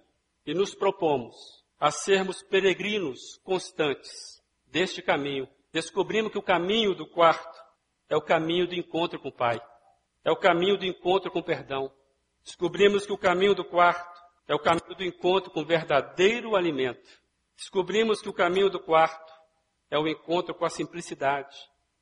e 0.46 0.54
nos 0.54 0.76
propomos 0.76 1.36
a 1.80 1.92
sermos 1.92 2.44
peregrinos 2.44 3.40
constantes 3.44 4.42
deste 4.68 5.02
caminho, 5.02 5.48
descobrimos 5.72 6.32
que 6.32 6.38
o 6.38 6.44
caminho 6.44 6.94
do 6.94 7.08
quarto 7.08 7.60
é 8.10 8.16
o 8.16 8.22
caminho 8.22 8.68
do 8.68 8.76
encontro 8.76 9.20
com 9.20 9.30
o 9.30 9.34
Pai, 9.34 9.60
é 10.24 10.32
o 10.32 10.36
caminho 10.36 10.78
do 10.78 10.86
encontro 10.86 11.32
com 11.32 11.40
o 11.40 11.44
perdão. 11.44 11.92
Descobrimos 12.44 13.06
que 13.06 13.14
o 13.14 13.18
caminho 13.18 13.56
do 13.56 13.64
quarto 13.64 14.22
é 14.48 14.54
o 14.54 14.60
caminho 14.60 14.96
do 14.96 15.04
encontro 15.04 15.50
com 15.50 15.62
o 15.62 15.66
verdadeiro 15.66 16.56
alimento. 16.56 17.10
Descobrimos 17.56 18.22
que 18.22 18.30
o 18.30 18.34
caminho 18.34 18.70
do 18.70 18.80
quarto 18.80 19.32
é 19.90 19.98
o 19.98 20.08
encontro 20.08 20.54
com 20.54 20.66
a 20.66 20.70
simplicidade, 20.70 21.56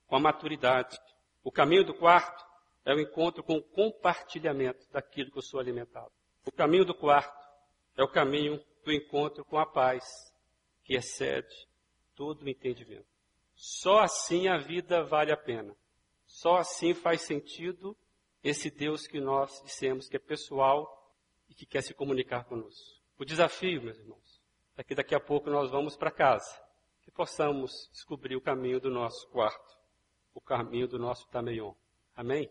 com 0.07 0.15
a 0.15 0.19
maturidade. 0.19 0.97
O 1.43 1.51
caminho 1.51 1.83
do 1.83 1.93
quarto 1.93 2.43
é 2.89 2.95
o 2.95 2.99
encontro 2.99 3.43
com 3.43 3.57
o 3.57 3.61
compartilhamento 3.61 4.89
daquilo 4.91 5.29
que 5.29 5.37
eu 5.37 5.43
sou 5.43 5.59
alimentado. 5.59 6.11
O 6.43 6.51
caminho 6.51 6.83
do 6.83 6.95
quarto 6.95 7.47
é 7.95 8.03
o 8.03 8.07
caminho 8.07 8.59
do 8.83 8.91
encontro 8.91 9.45
com 9.45 9.59
a 9.59 9.65
paz, 9.65 10.03
que 10.83 10.95
excede 10.95 11.67
todo 12.15 12.41
o 12.41 12.49
entendimento. 12.49 13.05
Só 13.53 13.99
assim 13.99 14.47
a 14.47 14.57
vida 14.57 15.03
vale 15.03 15.31
a 15.31 15.37
pena. 15.37 15.75
Só 16.25 16.57
assim 16.57 16.95
faz 16.95 17.21
sentido 17.21 17.95
esse 18.43 18.71
Deus 18.71 19.05
que 19.05 19.19
nós 19.19 19.61
dissemos 19.63 20.09
que 20.09 20.15
é 20.15 20.19
pessoal 20.19 21.13
e 21.47 21.53
que 21.53 21.67
quer 21.67 21.83
se 21.83 21.93
comunicar 21.93 22.45
conosco. 22.45 22.99
O 23.19 23.25
desafio, 23.25 23.83
meus 23.83 23.99
irmãos, 23.99 24.41
é 24.75 24.83
que 24.83 24.95
daqui 24.95 25.13
a 25.13 25.19
pouco 25.19 25.49
nós 25.51 25.69
vamos 25.69 25.95
para 25.95 26.09
casa, 26.09 26.59
que 27.03 27.11
possamos 27.11 27.87
descobrir 27.91 28.35
o 28.35 28.41
caminho 28.41 28.79
do 28.79 28.89
nosso 28.89 29.27
quarto, 29.27 29.77
o 30.33 30.41
caminho 30.41 30.87
do 30.87 30.97
nosso 30.97 31.27
tameion. 31.27 31.73
Amém? 32.15 32.49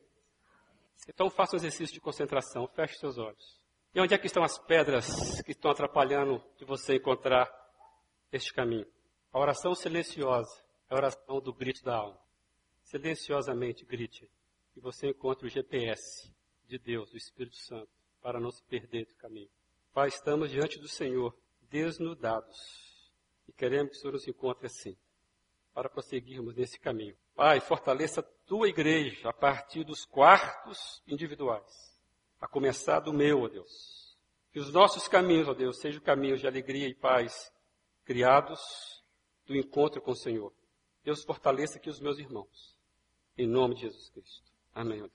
Então 1.06 1.28
faça 1.30 1.54
um 1.54 1.58
exercício 1.58 1.94
de 1.94 2.00
concentração, 2.00 2.66
feche 2.68 2.98
seus 2.98 3.18
olhos. 3.18 3.58
E 3.94 4.00
onde 4.00 4.14
é 4.14 4.18
que 4.18 4.26
estão 4.26 4.42
as 4.42 4.58
pedras 4.58 5.42
que 5.42 5.52
estão 5.52 5.70
atrapalhando 5.70 6.42
de 6.56 6.64
você 6.64 6.96
encontrar 6.96 7.50
este 8.32 8.52
caminho? 8.52 8.86
A 9.32 9.38
oração 9.38 9.74
silenciosa 9.74 10.50
é 10.90 10.94
a 10.94 10.96
oração 10.96 11.40
do 11.40 11.52
grito 11.52 11.82
da 11.84 11.96
alma. 11.96 12.18
Silenciosamente 12.82 13.84
grite 13.84 14.28
e 14.78 14.80
você 14.80 15.08
encontre 15.08 15.46
o 15.46 15.50
GPS 15.50 16.32
de 16.66 16.78
Deus, 16.78 17.10
do 17.10 17.16
Espírito 17.16 17.56
Santo, 17.56 17.90
para 18.22 18.38
não 18.38 18.50
se 18.50 18.62
perder 18.62 19.06
do 19.06 19.14
caminho. 19.16 19.50
Pai, 19.92 20.08
estamos 20.08 20.50
diante 20.50 20.78
do 20.78 20.86
Senhor, 20.86 21.36
desnudados, 21.62 22.56
e 23.48 23.52
queremos 23.52 23.90
que 23.90 23.98
o 23.98 24.00
Senhor 24.00 24.12
nos 24.12 24.28
encontre 24.28 24.66
assim, 24.66 24.96
para 25.74 25.88
prosseguirmos 25.88 26.54
nesse 26.54 26.78
caminho. 26.78 27.16
Pai, 27.34 27.60
fortaleça 27.60 28.22
tua 28.48 28.66
igreja 28.66 29.28
a 29.28 29.32
partir 29.32 29.84
dos 29.84 30.06
quartos 30.06 31.02
individuais, 31.06 31.94
a 32.40 32.48
começar 32.48 32.98
do 33.00 33.12
meu, 33.12 33.42
ó 33.42 33.48
Deus. 33.48 34.16
Que 34.50 34.58
os 34.58 34.72
nossos 34.72 35.06
caminhos, 35.06 35.46
ó 35.46 35.54
Deus, 35.54 35.78
sejam 35.78 36.00
caminhos 36.00 36.40
de 36.40 36.46
alegria 36.46 36.88
e 36.88 36.94
paz, 36.94 37.52
criados 38.04 38.60
do 39.46 39.54
encontro 39.54 40.00
com 40.00 40.12
o 40.12 40.16
Senhor. 40.16 40.52
Deus 41.04 41.22
fortaleça 41.22 41.76
aqui 41.78 41.90
os 41.90 42.00
meus 42.00 42.18
irmãos. 42.18 42.74
Em 43.36 43.46
nome 43.46 43.74
de 43.74 43.82
Jesus 43.82 44.08
Cristo. 44.08 44.50
Amém. 44.74 45.08